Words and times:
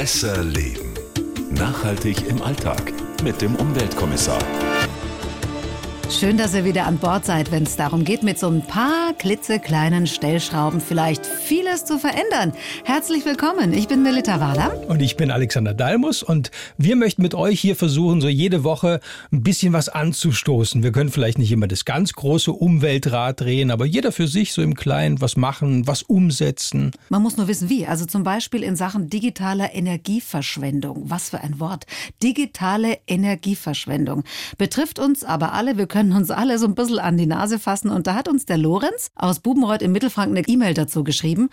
Besser 0.00 0.44
Leben. 0.44 0.94
Nachhaltig 1.50 2.28
im 2.28 2.40
Alltag 2.40 2.92
mit 3.24 3.42
dem 3.42 3.56
Umweltkommissar. 3.56 4.38
Schön, 6.10 6.38
dass 6.38 6.54
ihr 6.54 6.64
wieder 6.64 6.86
an 6.86 6.96
Bord 6.96 7.26
seid, 7.26 7.52
wenn 7.52 7.64
es 7.64 7.76
darum 7.76 8.02
geht, 8.02 8.22
mit 8.22 8.38
so 8.38 8.48
ein 8.48 8.62
paar 8.62 9.12
klitzekleinen 9.12 10.06
Stellschrauben 10.06 10.80
vielleicht 10.80 11.26
vieles 11.26 11.84
zu 11.84 11.98
verändern. 11.98 12.54
Herzlich 12.84 13.26
willkommen, 13.26 13.74
ich 13.74 13.88
bin 13.88 14.02
Melita 14.02 14.40
Wahler. 14.40 14.88
Und 14.88 15.02
ich 15.02 15.18
bin 15.18 15.30
Alexander 15.30 15.74
Dalmus 15.74 16.22
und 16.22 16.50
wir 16.78 16.96
möchten 16.96 17.20
mit 17.20 17.34
euch 17.34 17.60
hier 17.60 17.76
versuchen, 17.76 18.22
so 18.22 18.28
jede 18.28 18.64
Woche 18.64 19.00
ein 19.30 19.42
bisschen 19.42 19.74
was 19.74 19.90
anzustoßen. 19.90 20.82
Wir 20.82 20.92
können 20.92 21.10
vielleicht 21.10 21.36
nicht 21.36 21.52
immer 21.52 21.68
das 21.68 21.84
ganz 21.84 22.14
große 22.14 22.52
Umweltrad 22.52 23.42
drehen, 23.42 23.70
aber 23.70 23.84
jeder 23.84 24.10
für 24.10 24.28
sich 24.28 24.54
so 24.54 24.62
im 24.62 24.74
Kleinen 24.74 25.20
was 25.20 25.36
machen, 25.36 25.86
was 25.86 26.02
umsetzen. 26.02 26.90
Man 27.10 27.22
muss 27.22 27.36
nur 27.36 27.48
wissen, 27.48 27.68
wie. 27.68 27.86
Also 27.86 28.06
zum 28.06 28.22
Beispiel 28.22 28.62
in 28.62 28.76
Sachen 28.76 29.10
digitaler 29.10 29.74
Energieverschwendung. 29.74 31.10
Was 31.10 31.28
für 31.28 31.42
ein 31.42 31.60
Wort. 31.60 31.84
Digitale 32.22 32.96
Energieverschwendung. 33.06 34.24
Betrifft 34.56 34.98
uns 34.98 35.22
aber 35.22 35.52
alle. 35.52 35.76
Wir 35.76 35.86
können 35.86 35.97
können 35.98 36.12
uns 36.12 36.30
alle 36.30 36.60
so 36.60 36.66
ein 36.66 36.76
bisschen 36.76 37.00
an 37.00 37.16
die 37.16 37.26
Nase 37.26 37.58
fassen. 37.58 37.90
Und 37.90 38.06
da 38.06 38.14
hat 38.14 38.28
uns 38.28 38.46
der 38.46 38.56
Lorenz 38.56 39.10
aus 39.16 39.40
Bubenreuth 39.40 39.82
im 39.82 39.90
Mittelfranken 39.90 40.36
eine 40.36 40.46
E-Mail 40.46 40.72
dazu 40.72 41.02
geschrieben. 41.02 41.48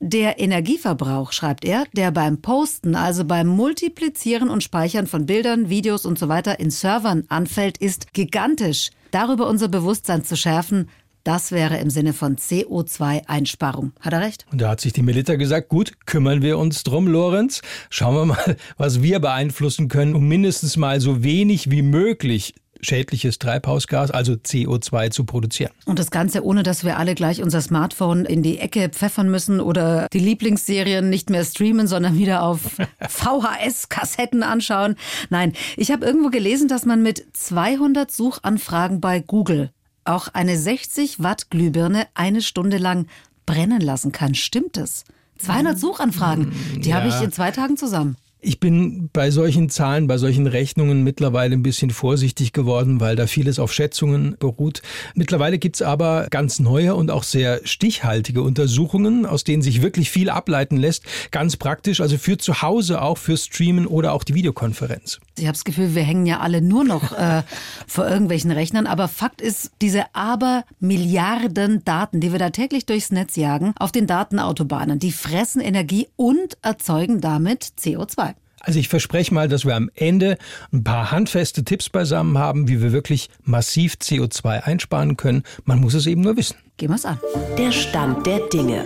Der 0.00 0.40
Energieverbrauch, 0.40 1.30
schreibt 1.30 1.64
er, 1.64 1.84
der 1.94 2.10
beim 2.10 2.42
Posten, 2.42 2.96
also 2.96 3.24
beim 3.24 3.46
Multiplizieren 3.46 4.50
und 4.50 4.64
Speichern 4.64 5.06
von 5.06 5.24
Bildern, 5.24 5.70
Videos 5.70 6.04
und 6.04 6.18
so 6.18 6.28
weiter 6.28 6.58
in 6.58 6.70
Servern 6.70 7.26
anfällt, 7.28 7.78
ist 7.78 8.12
gigantisch. 8.12 8.90
Darüber 9.12 9.48
unser 9.48 9.68
Bewusstsein 9.68 10.24
zu 10.24 10.36
schärfen, 10.36 10.88
das 11.22 11.52
wäre 11.52 11.76
im 11.78 11.88
Sinne 11.90 12.12
von 12.12 12.34
CO2-Einsparung. 12.34 13.92
Hat 14.00 14.12
er 14.12 14.20
recht? 14.20 14.46
Und 14.50 14.60
da 14.60 14.70
hat 14.70 14.80
sich 14.80 14.94
die 14.94 15.02
Melita 15.02 15.36
gesagt, 15.36 15.68
gut, 15.68 15.92
kümmern 16.06 16.42
wir 16.42 16.58
uns 16.58 16.82
drum, 16.82 17.06
Lorenz. 17.06 17.62
Schauen 17.88 18.16
wir 18.16 18.26
mal, 18.26 18.56
was 18.78 19.00
wir 19.00 19.20
beeinflussen 19.20 19.86
können, 19.86 20.16
um 20.16 20.26
mindestens 20.26 20.76
mal 20.76 21.00
so 21.00 21.22
wenig 21.22 21.70
wie 21.70 21.82
möglich 21.82 22.54
schädliches 22.80 23.38
Treibhausgas, 23.38 24.10
also 24.10 24.34
CO2, 24.34 25.10
zu 25.10 25.24
produzieren. 25.24 25.72
Und 25.84 25.98
das 25.98 26.10
Ganze 26.10 26.44
ohne, 26.44 26.62
dass 26.62 26.84
wir 26.84 26.98
alle 26.98 27.14
gleich 27.14 27.42
unser 27.42 27.60
Smartphone 27.60 28.24
in 28.24 28.42
die 28.42 28.58
Ecke 28.58 28.88
pfeffern 28.88 29.30
müssen 29.30 29.60
oder 29.60 30.08
die 30.12 30.18
Lieblingsserien 30.18 31.08
nicht 31.08 31.30
mehr 31.30 31.44
streamen, 31.44 31.86
sondern 31.86 32.18
wieder 32.18 32.42
auf 32.42 32.60
VHS-Kassetten 33.08 34.42
anschauen. 34.42 34.96
Nein, 35.30 35.52
ich 35.76 35.90
habe 35.90 36.04
irgendwo 36.04 36.30
gelesen, 36.30 36.68
dass 36.68 36.84
man 36.84 37.02
mit 37.02 37.24
200 37.32 38.10
Suchanfragen 38.10 39.00
bei 39.00 39.20
Google 39.20 39.70
auch 40.04 40.28
eine 40.28 40.56
60 40.56 41.22
Watt 41.22 41.50
Glühbirne 41.50 42.06
eine 42.14 42.42
Stunde 42.42 42.78
lang 42.78 43.06
brennen 43.44 43.80
lassen 43.80 44.12
kann. 44.12 44.34
Stimmt 44.34 44.76
es? 44.76 45.04
200 45.38 45.78
Suchanfragen, 45.78 46.52
die 46.76 46.90
ja. 46.90 46.96
habe 46.96 47.08
ich 47.08 47.20
in 47.20 47.32
zwei 47.32 47.50
Tagen 47.50 47.76
zusammen. 47.76 48.16
Ich 48.40 48.60
bin 48.60 49.08
bei 49.12 49.30
solchen 49.30 49.70
Zahlen, 49.70 50.06
bei 50.06 50.18
solchen 50.18 50.46
Rechnungen 50.46 51.02
mittlerweile 51.02 51.54
ein 51.54 51.62
bisschen 51.62 51.90
vorsichtig 51.90 52.52
geworden, 52.52 53.00
weil 53.00 53.16
da 53.16 53.26
vieles 53.26 53.58
auf 53.58 53.72
Schätzungen 53.72 54.36
beruht. 54.38 54.82
Mittlerweile 55.14 55.58
gibt's 55.58 55.80
aber 55.80 56.28
ganz 56.30 56.60
neue 56.60 56.94
und 56.94 57.10
auch 57.10 57.22
sehr 57.22 57.60
stichhaltige 57.64 58.42
Untersuchungen, 58.42 59.24
aus 59.24 59.42
denen 59.42 59.62
sich 59.62 59.80
wirklich 59.80 60.10
viel 60.10 60.28
ableiten 60.28 60.76
lässt. 60.76 61.04
Ganz 61.30 61.56
praktisch, 61.56 62.00
also 62.00 62.18
für 62.18 62.36
zu 62.36 62.62
Hause 62.62 63.00
auch, 63.00 63.18
für 63.18 63.36
Streamen 63.36 63.86
oder 63.86 64.12
auch 64.12 64.22
die 64.22 64.34
Videokonferenz. 64.34 65.18
Ich 65.38 65.44
habe 65.44 65.54
das 65.54 65.64
Gefühl, 65.64 65.94
wir 65.94 66.02
hängen 66.02 66.26
ja 66.26 66.40
alle 66.40 66.62
nur 66.62 66.84
noch 66.84 67.12
äh, 67.12 67.42
vor 67.86 68.08
irgendwelchen 68.08 68.50
Rechnern. 68.50 68.86
Aber 68.86 69.08
Fakt 69.08 69.40
ist, 69.40 69.72
diese 69.82 70.14
Abermilliarden 70.14 71.84
Daten, 71.84 72.20
die 72.20 72.32
wir 72.32 72.38
da 72.38 72.50
täglich 72.50 72.86
durchs 72.86 73.10
Netz 73.10 73.36
jagen, 73.36 73.74
auf 73.78 73.92
den 73.92 74.06
Datenautobahnen, 74.06 74.98
die 74.98 75.12
fressen 75.12 75.60
Energie 75.60 76.08
und 76.16 76.58
erzeugen 76.62 77.20
damit 77.20 77.64
CO2. 77.78 78.35
Also 78.60 78.78
ich 78.78 78.88
verspreche 78.88 79.32
mal, 79.32 79.48
dass 79.48 79.64
wir 79.64 79.76
am 79.76 79.90
Ende 79.94 80.38
ein 80.72 80.82
paar 80.82 81.10
handfeste 81.10 81.64
Tipps 81.64 81.88
beisammen 81.88 82.38
haben, 82.38 82.68
wie 82.68 82.82
wir 82.82 82.92
wirklich 82.92 83.28
massiv 83.42 83.94
CO2 83.94 84.62
einsparen 84.64 85.16
können. 85.16 85.42
Man 85.64 85.80
muss 85.80 85.94
es 85.94 86.06
eben 86.06 86.22
nur 86.22 86.36
wissen. 86.36 86.56
Gehen 86.76 86.90
wir 86.90 86.96
es 86.96 87.04
an. 87.04 87.18
Der 87.58 87.72
Stand 87.72 88.26
der 88.26 88.40
Dinge. 88.48 88.84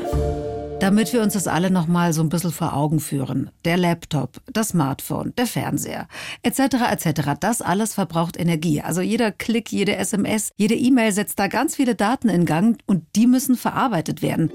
Damit 0.81 1.13
wir 1.13 1.21
uns 1.21 1.35
das 1.35 1.47
alle 1.47 1.71
noch 1.71 1.87
mal 1.87 2.15
so 2.15 2.23
ein 2.23 2.31
bisschen 2.31 2.53
vor 2.53 2.75
Augen 2.75 3.01
führen. 3.01 3.51
Der 3.67 3.77
Laptop, 3.77 4.41
das 4.51 4.71
Smartphone, 4.71 5.35
der 5.37 5.47
Fernseher, 5.47 6.09
etc. 6.43 6.61
etc. 6.91 7.33
Das 7.39 7.61
alles 7.61 7.93
verbraucht 7.93 8.39
Energie. 8.39 8.81
Also 8.81 9.03
jeder 9.03 9.31
Klick, 9.31 9.71
jede 9.71 9.97
SMS, 9.97 10.53
jede 10.57 10.75
E-Mail 10.75 11.13
setzt 11.13 11.39
da 11.39 11.49
ganz 11.49 11.77
viele 11.77 11.95
Daten 11.95 12.31
in 12.31 12.47
Gang 12.47 12.81
und 12.87 13.05
die 13.15 13.27
müssen 13.27 13.57
verarbeitet 13.57 14.23
werden 14.23 14.51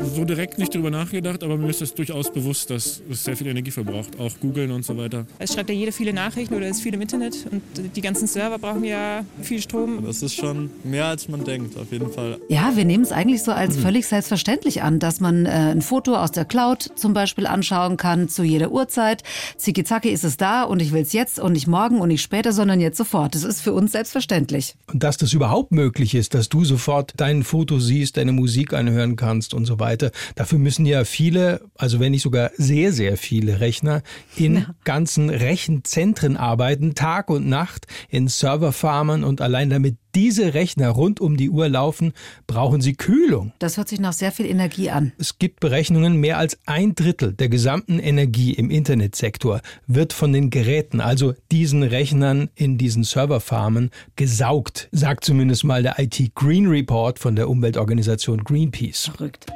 so 0.00 0.24
direkt 0.24 0.58
nicht 0.58 0.74
drüber 0.74 0.90
nachgedacht, 0.90 1.42
aber 1.42 1.56
mir 1.56 1.70
ist 1.70 1.82
es 1.82 1.94
durchaus 1.94 2.32
bewusst, 2.32 2.70
dass 2.70 3.02
es 3.10 3.24
sehr 3.24 3.36
viel 3.36 3.48
Energie 3.48 3.70
verbraucht, 3.70 4.18
auch 4.18 4.32
googeln 4.40 4.70
und 4.70 4.84
so 4.84 4.96
weiter. 4.96 5.26
Es 5.38 5.54
schreibt 5.54 5.70
ja 5.70 5.74
jeder 5.74 5.92
viele 5.92 6.12
Nachrichten 6.12 6.54
oder 6.54 6.68
ist 6.68 6.80
viel 6.80 6.94
im 6.94 7.00
Internet 7.00 7.46
und 7.50 7.62
die 7.96 8.00
ganzen 8.00 8.26
Server 8.26 8.58
brauchen 8.58 8.84
ja 8.84 9.24
viel 9.42 9.60
Strom. 9.60 10.04
Das 10.04 10.22
ist 10.22 10.34
schon 10.34 10.70
mehr 10.84 11.06
als 11.06 11.28
man 11.28 11.44
denkt, 11.44 11.76
auf 11.76 11.90
jeden 11.92 12.10
Fall. 12.10 12.38
Ja, 12.48 12.76
wir 12.76 12.84
nehmen 12.84 13.04
es 13.04 13.12
eigentlich 13.12 13.42
so 13.42 13.52
als 13.52 13.76
völlig 13.76 14.06
selbstverständlich 14.06 14.82
an, 14.82 14.98
dass 14.98 15.20
man 15.20 15.46
äh, 15.46 15.50
ein 15.50 15.82
Foto 15.82 16.14
aus 16.14 16.32
der 16.32 16.44
Cloud 16.44 16.90
zum 16.94 17.12
Beispiel 17.12 17.46
anschauen 17.46 17.96
kann 17.96 18.28
zu 18.28 18.42
jeder 18.42 18.70
Uhrzeit. 18.70 19.22
Ziki-Zacki 19.56 20.10
ist 20.10 20.24
es 20.24 20.36
da 20.36 20.62
und 20.62 20.80
ich 20.80 20.92
will 20.92 21.02
es 21.02 21.12
jetzt 21.12 21.38
und 21.38 21.52
nicht 21.52 21.66
morgen 21.66 22.00
und 22.00 22.08
nicht 22.08 22.22
später, 22.22 22.52
sondern 22.52 22.80
jetzt 22.80 22.96
sofort. 22.96 23.34
Das 23.34 23.42
ist 23.42 23.60
für 23.60 23.72
uns 23.72 23.92
selbstverständlich. 23.92 24.74
Und 24.92 25.02
dass 25.02 25.16
das 25.16 25.32
überhaupt 25.32 25.72
möglich 25.72 26.14
ist, 26.14 26.34
dass 26.34 26.48
du 26.48 26.64
sofort 26.64 27.14
dein 27.16 27.42
Foto 27.42 27.78
siehst, 27.78 28.16
deine 28.16 28.32
Musik 28.32 28.72
anhören 28.72 29.16
kannst 29.16 29.54
und 29.54 29.64
so 29.64 29.78
weiter 29.78 29.87
weiter. 29.88 30.10
Dafür 30.34 30.58
müssen 30.58 30.84
ja 30.86 31.04
viele, 31.04 31.60
also 31.76 31.98
wenn 31.98 32.12
nicht 32.12 32.22
sogar 32.22 32.50
sehr, 32.56 32.92
sehr 32.92 33.16
viele 33.16 33.60
Rechner 33.60 34.02
in 34.36 34.56
ja. 34.56 34.74
ganzen 34.84 35.30
Rechenzentren 35.30 36.36
arbeiten, 36.36 36.94
Tag 36.94 37.30
und 37.30 37.48
Nacht, 37.48 37.86
in 38.10 38.28
Serverfarmen 38.28 39.24
und 39.24 39.40
allein 39.40 39.70
damit 39.70 39.96
diese 40.18 40.52
Rechner 40.52 40.88
rund 40.88 41.20
um 41.20 41.36
die 41.36 41.48
Uhr 41.48 41.68
laufen, 41.68 42.12
brauchen 42.48 42.80
sie 42.80 42.94
Kühlung. 42.94 43.52
Das 43.60 43.76
hört 43.76 43.88
sich 43.88 44.00
nach 44.00 44.12
sehr 44.12 44.32
viel 44.32 44.46
Energie 44.46 44.90
an. 44.90 45.12
Es 45.16 45.38
gibt 45.38 45.60
Berechnungen, 45.60 46.16
mehr 46.16 46.38
als 46.38 46.58
ein 46.66 46.96
Drittel 46.96 47.34
der 47.34 47.48
gesamten 47.48 48.00
Energie 48.00 48.52
im 48.52 48.68
Internetsektor 48.68 49.60
wird 49.86 50.12
von 50.12 50.32
den 50.32 50.50
Geräten, 50.50 51.00
also 51.00 51.34
diesen 51.52 51.84
Rechnern 51.84 52.50
in 52.56 52.78
diesen 52.78 53.04
Serverfarmen, 53.04 53.90
gesaugt, 54.16 54.88
sagt 54.90 55.24
zumindest 55.24 55.62
mal 55.62 55.84
der 55.84 56.00
IT 56.00 56.34
Green 56.34 56.66
Report 56.66 57.20
von 57.20 57.36
der 57.36 57.48
Umweltorganisation 57.48 58.42
Greenpeace. 58.42 59.12
Verrückt. 59.14 59.46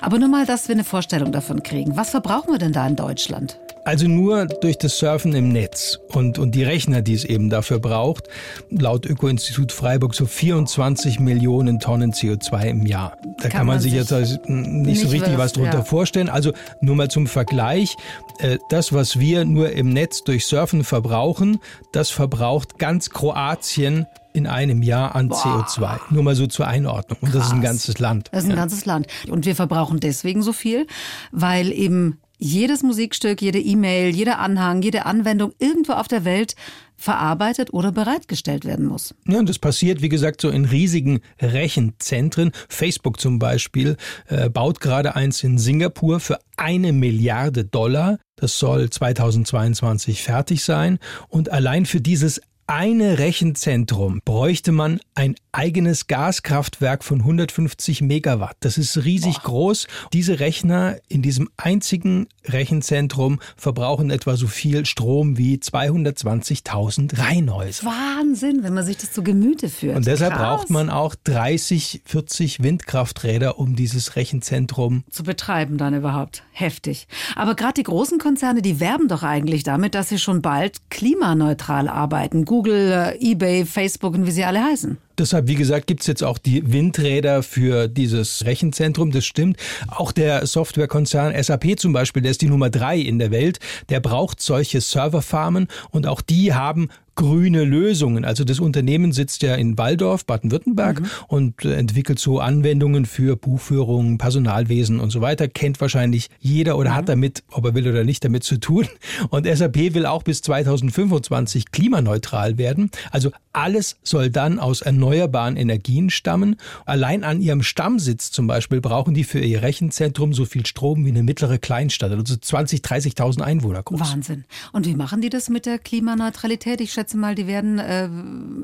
Aber 0.00 0.20
nur 0.20 0.28
mal, 0.28 0.46
dass 0.46 0.68
wir 0.68 0.76
eine 0.76 0.84
Vorstellung 0.84 1.32
davon 1.32 1.64
kriegen. 1.64 1.96
Was 1.96 2.10
verbrauchen 2.10 2.52
wir 2.52 2.58
denn 2.58 2.72
da 2.72 2.86
in 2.86 2.94
Deutschland? 2.94 3.58
Also 3.84 4.08
nur 4.08 4.46
durch 4.46 4.78
das 4.78 4.98
Surfen 4.98 5.34
im 5.34 5.50
Netz 5.50 5.98
und, 6.08 6.38
und 6.38 6.54
die 6.54 6.62
Rechner, 6.62 7.02
die 7.02 7.12
es 7.12 7.24
eben 7.24 7.50
dafür 7.50 7.78
braucht, 7.78 8.28
laut 8.70 9.04
Öko-Institut 9.04 9.72
Freiburg 9.72 10.14
so 10.14 10.24
24 10.24 11.20
Millionen 11.20 11.80
Tonnen 11.80 12.12
CO2 12.12 12.64
im 12.68 12.86
Jahr. 12.86 13.18
Da 13.38 13.42
kann, 13.42 13.50
kann 13.50 13.66
man 13.66 13.80
sich 13.80 13.92
jetzt 13.92 14.12
also 14.12 14.38
nicht, 14.46 15.02
so 15.02 15.08
richtig 15.08 15.36
was 15.36 15.52
drunter 15.52 15.78
ja. 15.78 15.84
vorstellen. 15.84 16.30
Also 16.30 16.52
nur 16.80 16.96
mal 16.96 17.10
zum 17.10 17.26
Vergleich, 17.26 17.96
äh, 18.38 18.58
das, 18.70 18.94
was 18.94 19.18
wir 19.18 19.44
nur 19.44 19.72
im 19.72 19.90
Netz 19.90 20.24
durch 20.24 20.46
Surfen 20.46 20.82
verbrauchen, 20.82 21.58
das 21.92 22.08
verbraucht 22.08 22.78
ganz 22.78 23.10
Kroatien 23.10 24.06
in 24.32 24.46
einem 24.46 24.82
Jahr 24.82 25.14
an 25.14 25.28
Boah. 25.28 25.66
CO2. 25.68 26.00
Nur 26.10 26.22
mal 26.22 26.34
so 26.34 26.46
zur 26.46 26.66
Einordnung. 26.66 27.18
Und 27.20 27.30
Krass. 27.30 27.38
das 27.38 27.46
ist 27.48 27.52
ein 27.52 27.60
ganzes 27.60 27.98
Land. 27.98 28.28
Das 28.32 28.44
ist 28.44 28.50
ein 28.50 28.56
ja. 28.56 28.56
ganzes 28.56 28.84
Land. 28.86 29.06
Und 29.28 29.46
wir 29.46 29.54
verbrauchen 29.54 30.00
deswegen 30.00 30.42
so 30.42 30.52
viel, 30.52 30.86
weil 31.30 31.70
eben 31.70 32.18
jedes 32.38 32.82
Musikstück, 32.82 33.40
jede 33.40 33.60
E-Mail, 33.60 34.14
jeder 34.14 34.38
Anhang, 34.38 34.82
jede 34.82 35.06
Anwendung 35.06 35.52
irgendwo 35.58 35.92
auf 35.92 36.08
der 36.08 36.24
Welt 36.24 36.54
verarbeitet 36.96 37.72
oder 37.72 37.92
bereitgestellt 37.92 38.64
werden 38.64 38.86
muss. 38.86 39.14
Ja, 39.26 39.38
und 39.38 39.48
das 39.48 39.58
passiert, 39.58 40.00
wie 40.00 40.08
gesagt, 40.08 40.40
so 40.40 40.48
in 40.48 40.64
riesigen 40.64 41.20
Rechenzentren. 41.40 42.52
Facebook 42.68 43.20
zum 43.20 43.38
Beispiel 43.38 43.96
äh, 44.28 44.48
baut 44.48 44.80
gerade 44.80 45.14
eins 45.14 45.42
in 45.42 45.58
Singapur 45.58 46.20
für 46.20 46.38
eine 46.56 46.92
Milliarde 46.92 47.64
Dollar. 47.64 48.18
Das 48.36 48.58
soll 48.58 48.90
2022 48.90 50.22
fertig 50.22 50.64
sein. 50.64 50.98
Und 51.28 51.50
allein 51.50 51.86
für 51.86 52.00
dieses 52.00 52.40
eine 52.66 53.18
Rechenzentrum 53.18 54.20
bräuchte 54.24 54.72
man 54.72 55.00
ein 55.14 55.34
eigenes 55.52 56.06
Gaskraftwerk 56.06 57.04
von 57.04 57.20
150 57.20 58.00
Megawatt. 58.02 58.56
Das 58.60 58.78
ist 58.78 59.04
riesig 59.04 59.34
Boah. 59.38 59.50
groß. 59.50 59.86
Diese 60.12 60.40
Rechner 60.40 60.96
in 61.08 61.22
diesem 61.22 61.50
einzigen 61.56 62.26
Rechenzentrum 62.46 63.38
verbrauchen 63.56 64.10
etwa 64.10 64.36
so 64.36 64.46
viel 64.46 64.86
Strom 64.86 65.38
wie 65.38 65.56
220.000 65.56 67.18
Reihenhäuser. 67.18 67.86
Wahnsinn, 67.86 68.62
wenn 68.62 68.74
man 68.74 68.84
sich 68.84 68.96
das 68.96 69.12
zu 69.12 69.22
Gemüte 69.22 69.68
führt. 69.68 69.96
Und 69.96 70.06
deshalb 70.06 70.34
Krass. 70.34 70.60
braucht 70.60 70.70
man 70.70 70.90
auch 70.90 71.14
30, 71.14 72.02
40 72.04 72.62
Windkrafträder, 72.62 73.58
um 73.58 73.76
dieses 73.76 74.16
Rechenzentrum 74.16 75.04
zu 75.10 75.22
betreiben 75.22 75.78
dann 75.78 75.94
überhaupt. 75.94 76.42
Heftig. 76.52 77.06
Aber 77.36 77.54
gerade 77.54 77.74
die 77.74 77.82
großen 77.82 78.18
Konzerne, 78.18 78.62
die 78.62 78.80
werben 78.80 79.08
doch 79.08 79.22
eigentlich 79.22 79.62
damit, 79.62 79.94
dass 79.94 80.08
sie 80.08 80.18
schon 80.18 80.42
bald 80.42 80.90
klimaneutral 80.90 81.88
arbeiten. 81.88 82.44
Google, 82.54 82.92
äh, 82.92 83.32
eBay, 83.32 83.64
Facebook 83.64 84.14
und 84.14 84.26
wie 84.26 84.30
sie 84.30 84.44
alle 84.44 84.62
heißen. 84.62 84.96
Deshalb, 85.18 85.48
wie 85.48 85.54
gesagt, 85.54 85.86
gibt's 85.86 86.06
jetzt 86.06 86.24
auch 86.24 86.38
die 86.38 86.72
Windräder 86.72 87.42
für 87.42 87.88
dieses 87.88 88.44
Rechenzentrum. 88.44 89.10
Das 89.10 89.24
stimmt. 89.24 89.58
Auch 89.88 90.12
der 90.12 90.46
Softwarekonzern 90.46 91.40
SAP 91.42 91.78
zum 91.78 91.92
Beispiel, 91.92 92.22
der 92.22 92.32
ist 92.32 92.42
die 92.42 92.48
Nummer 92.48 92.70
drei 92.70 92.98
in 92.98 93.18
der 93.18 93.30
Welt, 93.30 93.58
der 93.88 94.00
braucht 94.00 94.40
solche 94.40 94.80
Serverfarmen 94.80 95.68
und 95.90 96.06
auch 96.06 96.20
die 96.20 96.54
haben 96.54 96.88
grüne 97.14 97.64
Lösungen. 97.64 98.24
Also 98.24 98.44
das 98.44 98.60
Unternehmen 98.60 99.12
sitzt 99.12 99.42
ja 99.42 99.54
in 99.54 99.78
Waldorf, 99.78 100.26
Baden-Württemberg 100.26 101.00
mhm. 101.00 101.06
und 101.28 101.64
entwickelt 101.64 102.18
so 102.18 102.40
Anwendungen 102.40 103.06
für 103.06 103.36
Buchführung, 103.36 104.18
Personalwesen 104.18 105.00
und 105.00 105.10
so 105.10 105.20
weiter. 105.20 105.48
Kennt 105.48 105.80
wahrscheinlich 105.80 106.28
jeder 106.40 106.76
oder 106.76 106.90
mhm. 106.90 106.94
hat 106.94 107.08
damit, 107.08 107.44
ob 107.52 107.66
er 107.66 107.74
will 107.74 107.88
oder 107.88 108.04
nicht, 108.04 108.24
damit 108.24 108.44
zu 108.44 108.58
tun. 108.58 108.88
Und 109.30 109.46
SAP 109.46 109.94
will 109.94 110.06
auch 110.06 110.22
bis 110.22 110.42
2025 110.42 111.70
klimaneutral 111.70 112.58
werden. 112.58 112.90
Also 113.10 113.30
alles 113.52 113.96
soll 114.02 114.30
dann 114.30 114.58
aus 114.58 114.82
erneuerbaren 114.82 115.03
Energien 115.12 116.10
stammen. 116.10 116.56
Allein 116.86 117.24
an 117.24 117.40
ihrem 117.40 117.62
Stammsitz 117.62 118.30
zum 118.30 118.46
Beispiel 118.46 118.80
brauchen 118.80 119.14
die 119.14 119.24
für 119.24 119.40
ihr 119.40 119.62
Rechenzentrum 119.62 120.32
so 120.32 120.44
viel 120.44 120.66
Strom 120.66 121.04
wie 121.04 121.10
eine 121.10 121.22
mittlere 121.22 121.58
Kleinstadt, 121.58 122.12
also 122.12 122.36
20, 122.36 122.80
30.000 122.80 123.42
Einwohner 123.42 123.82
groß. 123.82 124.00
Wahnsinn. 124.00 124.44
Und 124.72 124.86
wie 124.86 124.94
machen 124.94 125.20
die 125.20 125.30
das 125.30 125.48
mit 125.48 125.66
der 125.66 125.78
Klimaneutralität? 125.78 126.80
Ich 126.80 126.92
schätze 126.92 127.16
mal, 127.16 127.34
die 127.34 127.46
werden 127.46 127.78
äh, 127.78 128.08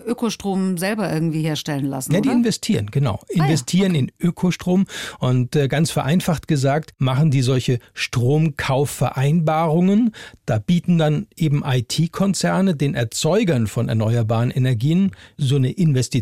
Ökostrom 0.06 0.78
selber 0.78 1.12
irgendwie 1.12 1.42
herstellen 1.42 1.86
lassen. 1.86 2.12
Ja, 2.12 2.20
die 2.20 2.28
investieren, 2.28 2.90
genau. 2.90 3.20
Investieren 3.28 3.92
ah, 3.92 3.94
ja. 3.94 4.02
okay. 4.02 4.12
in 4.18 4.28
Ökostrom. 4.28 4.86
Und 5.18 5.56
äh, 5.56 5.68
ganz 5.68 5.90
vereinfacht 5.90 6.48
gesagt, 6.48 6.92
machen 6.98 7.30
die 7.30 7.42
solche 7.42 7.78
Stromkaufvereinbarungen. 7.94 10.12
Da 10.46 10.58
bieten 10.58 10.98
dann 10.98 11.26
eben 11.36 11.62
IT-Konzerne 11.64 12.74
den 12.74 12.94
Erzeugern 12.94 13.66
von 13.66 13.88
erneuerbaren 13.88 14.50
Energien 14.50 15.12
so 15.36 15.56
eine 15.56 15.70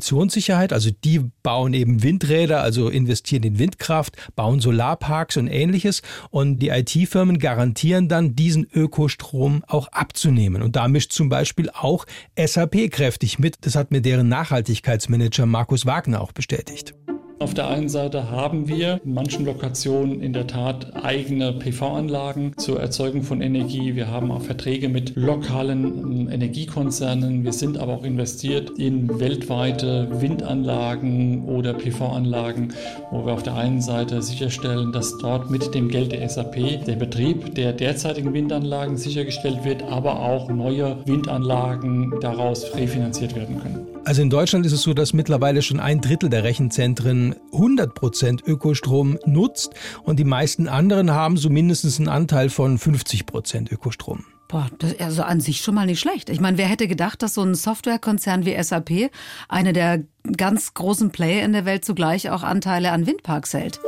Investitionssicherheit. 0.09 0.73
Also 0.73 0.91
die 1.05 1.21
bauen 1.43 1.75
eben 1.75 2.03
Windräder, 2.03 2.63
also 2.63 2.89
investieren 2.89 3.43
in 3.43 3.59
Windkraft, 3.59 4.17
bauen 4.35 4.61
Solarparks 4.61 5.37
und 5.37 5.49
ähnliches. 5.49 6.03
Und 6.31 6.61
die 6.61 6.69
IT-Firmen 6.69 7.39
garantieren 7.39 8.09
dann, 8.09 8.35
diesen 8.35 8.67
Ökostrom 8.73 9.63
auch 9.67 9.89
abzunehmen. 9.89 10.63
Und 10.63 10.77
da 10.77 10.89
mischt 10.89 11.13
zum 11.13 11.29
Beispiel 11.29 11.71
auch 11.71 12.07
SAP 12.39 12.91
kräftig 12.91 13.39
mit. 13.39 13.57
Das 13.63 13.75
hat 13.75 13.91
mir 13.91 14.01
deren 14.01 14.29
Nachhaltigkeitsmanager 14.29 15.47
Markus 15.47 15.87
Wagner 15.87 16.21
auch 16.21 16.33
bestätigt. 16.33 16.95
Auf 17.41 17.55
der 17.55 17.69
einen 17.69 17.89
Seite 17.89 18.33
haben 18.33 18.67
wir 18.67 19.01
in 19.05 19.15
manchen 19.15 19.47
Lokationen 19.47 20.21
in 20.21 20.33
der 20.33 20.49
Tat 20.49 21.05
eigene 21.05 21.53
PV-Anlagen 21.53 22.55
zur 22.57 22.81
Erzeugung 22.81 23.23
von 23.23 23.41
Energie. 23.41 23.95
Wir 23.95 24.09
haben 24.09 24.33
auch 24.33 24.43
Verträge 24.43 24.89
mit 24.89 25.15
lokalen 25.15 25.85
ähm, 25.85 26.29
Energiekonzernen. 26.33 27.45
Wir 27.45 27.53
sind 27.53 27.79
aber 27.79 27.93
auch 27.93 28.03
investiert 28.03 28.71
in 28.71 29.21
weltweite 29.21 30.09
Windanlagen 30.21 31.45
oder 31.45 31.75
PV-Anlagen, 31.75 32.75
wo 33.13 33.25
wir 33.25 33.35
auf 33.35 33.45
der 33.45 33.55
einen 33.55 33.81
Seite 33.81 34.21
sicherstellen, 34.21 34.91
dass 34.91 35.17
dort 35.19 35.49
mit 35.49 35.73
dem 35.77 35.89
Geld 35.91 36.11
der 36.11 36.29
SAP 36.29 36.85
der 36.87 36.97
Betrieb 36.97 37.55
der 37.55 37.73
derzeitigen 37.73 38.33
Windanlagen 38.35 38.97
sichergestellt 38.97 39.63
wird, 39.63 39.85
aber 39.85 40.19
auch 40.19 40.51
neue 40.51 40.97
Windanlagen 41.07 42.15
daraus 42.21 42.75
refinanziert 42.75 43.37
werden 43.37 43.61
können. 43.61 43.98
Also 44.09 44.23
in 44.23 44.31
Deutschland 44.31 44.65
ist 44.65 44.73
es 44.73 44.81
so, 44.81 44.95
dass 44.95 45.13
mittlerweile 45.13 45.61
schon 45.61 45.81
ein 45.81 46.01
Drittel 46.01 46.31
der 46.31 46.43
Rechenzentren 46.43 47.37
100 47.53 47.95
Prozent 47.95 48.43
Ökostrom 48.47 49.19
nutzt 49.27 49.75
und 50.03 50.19
die 50.19 50.25
meisten 50.25 50.67
anderen 50.67 51.11
haben 51.11 51.37
so 51.37 51.51
mindestens 51.51 51.99
einen 51.99 52.09
Anteil 52.09 52.49
von 52.49 52.79
50 52.79 53.27
Prozent 53.27 53.71
Ökostrom. 53.71 54.25
Boah, 54.49 54.71
das 54.79 54.93
ist 54.93 55.01
also 55.03 55.23
an 55.25 55.41
sich 55.41 55.61
schon 55.61 55.75
mal 55.75 55.85
nicht 55.85 56.01
schlecht. 56.01 56.31
Ich 56.31 56.41
meine, 56.41 56.57
wer 56.57 56.69
hätte 56.69 56.89
gedacht, 56.89 57.21
dass 57.23 57.35
so 57.35 57.43
ein 57.43 57.55
Softwarekonzern 57.55 58.47
wie 58.47 58.57
SAP, 58.63 59.11
eine 59.47 59.75
der 59.75 60.05
ganz 60.39 60.73
großen 60.73 61.11
Player 61.11 61.45
in 61.45 61.53
der 61.53 61.67
Welt, 61.67 61.85
zugleich 61.85 62.31
auch 62.31 62.43
Anteile 62.43 62.93
an 62.93 63.07
Windparks 63.07 63.53
hält? 63.53 63.79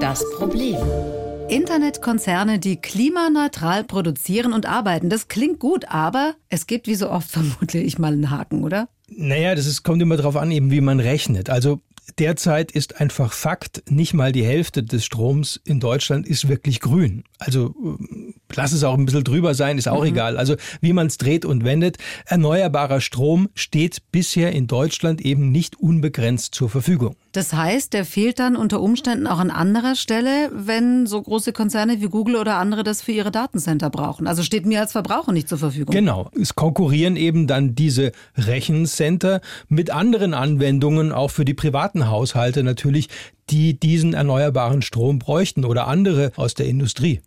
Das 0.00 0.28
Problem. 0.32 0.76
Internetkonzerne, 1.48 2.58
die 2.58 2.76
klimaneutral 2.80 3.84
produzieren 3.84 4.52
und 4.52 4.66
arbeiten. 4.66 5.08
Das 5.08 5.28
klingt 5.28 5.60
gut, 5.60 5.84
aber 5.88 6.34
es 6.48 6.66
gibt 6.66 6.88
wie 6.88 6.96
so 6.96 7.10
oft 7.10 7.30
vermutlich 7.30 7.96
mal 8.00 8.12
einen 8.12 8.30
Haken, 8.30 8.64
oder? 8.64 8.88
Naja, 9.10 9.54
das 9.54 9.66
ist, 9.66 9.82
kommt 9.82 10.00
immer 10.00 10.16
darauf 10.16 10.36
an, 10.36 10.50
eben 10.50 10.70
wie 10.70 10.80
man 10.80 11.00
rechnet. 11.00 11.50
Also 11.50 11.80
derzeit 12.18 12.72
ist 12.72 13.00
einfach 13.00 13.32
Fakt, 13.32 13.82
nicht 13.88 14.14
mal 14.14 14.32
die 14.32 14.44
Hälfte 14.44 14.82
des 14.82 15.04
Stroms 15.04 15.60
in 15.64 15.80
Deutschland 15.80 16.26
ist 16.26 16.48
wirklich 16.48 16.80
grün. 16.80 17.24
Also 17.38 17.74
lass 18.54 18.72
es 18.72 18.84
auch 18.84 18.94
ein 18.94 19.06
bisschen 19.06 19.24
drüber 19.24 19.54
sein, 19.54 19.78
ist 19.78 19.88
auch 19.88 20.02
mhm. 20.02 20.08
egal. 20.08 20.36
Also 20.36 20.56
wie 20.80 20.92
man 20.92 21.06
es 21.06 21.18
dreht 21.18 21.44
und 21.44 21.64
wendet, 21.64 21.98
erneuerbarer 22.26 23.00
Strom 23.00 23.48
steht 23.54 24.10
bisher 24.12 24.52
in 24.52 24.66
Deutschland 24.66 25.20
eben 25.20 25.50
nicht 25.50 25.78
unbegrenzt 25.78 26.54
zur 26.54 26.68
Verfügung. 26.68 27.16
Das 27.32 27.52
heißt, 27.52 27.92
der 27.92 28.04
fehlt 28.04 28.40
dann 28.40 28.56
unter 28.56 28.80
Umständen 28.80 29.28
auch 29.28 29.38
an 29.38 29.50
anderer 29.50 29.94
Stelle, 29.94 30.50
wenn 30.52 31.06
so 31.06 31.22
große 31.22 31.52
Konzerne 31.52 32.00
wie 32.00 32.08
Google 32.08 32.34
oder 32.34 32.56
andere 32.56 32.82
das 32.82 33.02
für 33.02 33.12
ihre 33.12 33.30
Datencenter 33.30 33.88
brauchen. 33.88 34.26
Also 34.26 34.42
steht 34.42 34.66
mir 34.66 34.80
als 34.80 34.92
Verbraucher 34.92 35.30
nicht 35.32 35.48
zur 35.48 35.58
Verfügung. 35.58 35.94
Genau. 35.94 36.28
Es 36.38 36.56
konkurrieren 36.56 37.14
eben 37.14 37.46
dann 37.46 37.76
diese 37.76 38.10
Rechencenter 38.36 39.40
mit 39.68 39.90
anderen 39.90 40.34
Anwendungen, 40.34 41.12
auch 41.12 41.30
für 41.30 41.44
die 41.44 41.54
privaten 41.54 41.99
Haushalte 42.08 42.62
natürlich, 42.62 43.08
die 43.50 43.78
diesen 43.78 44.14
erneuerbaren 44.14 44.82
Strom 44.82 45.18
bräuchten 45.18 45.64
oder 45.64 45.86
andere 45.86 46.32
aus 46.36 46.54
der 46.54 46.66
Industrie. 46.66 47.20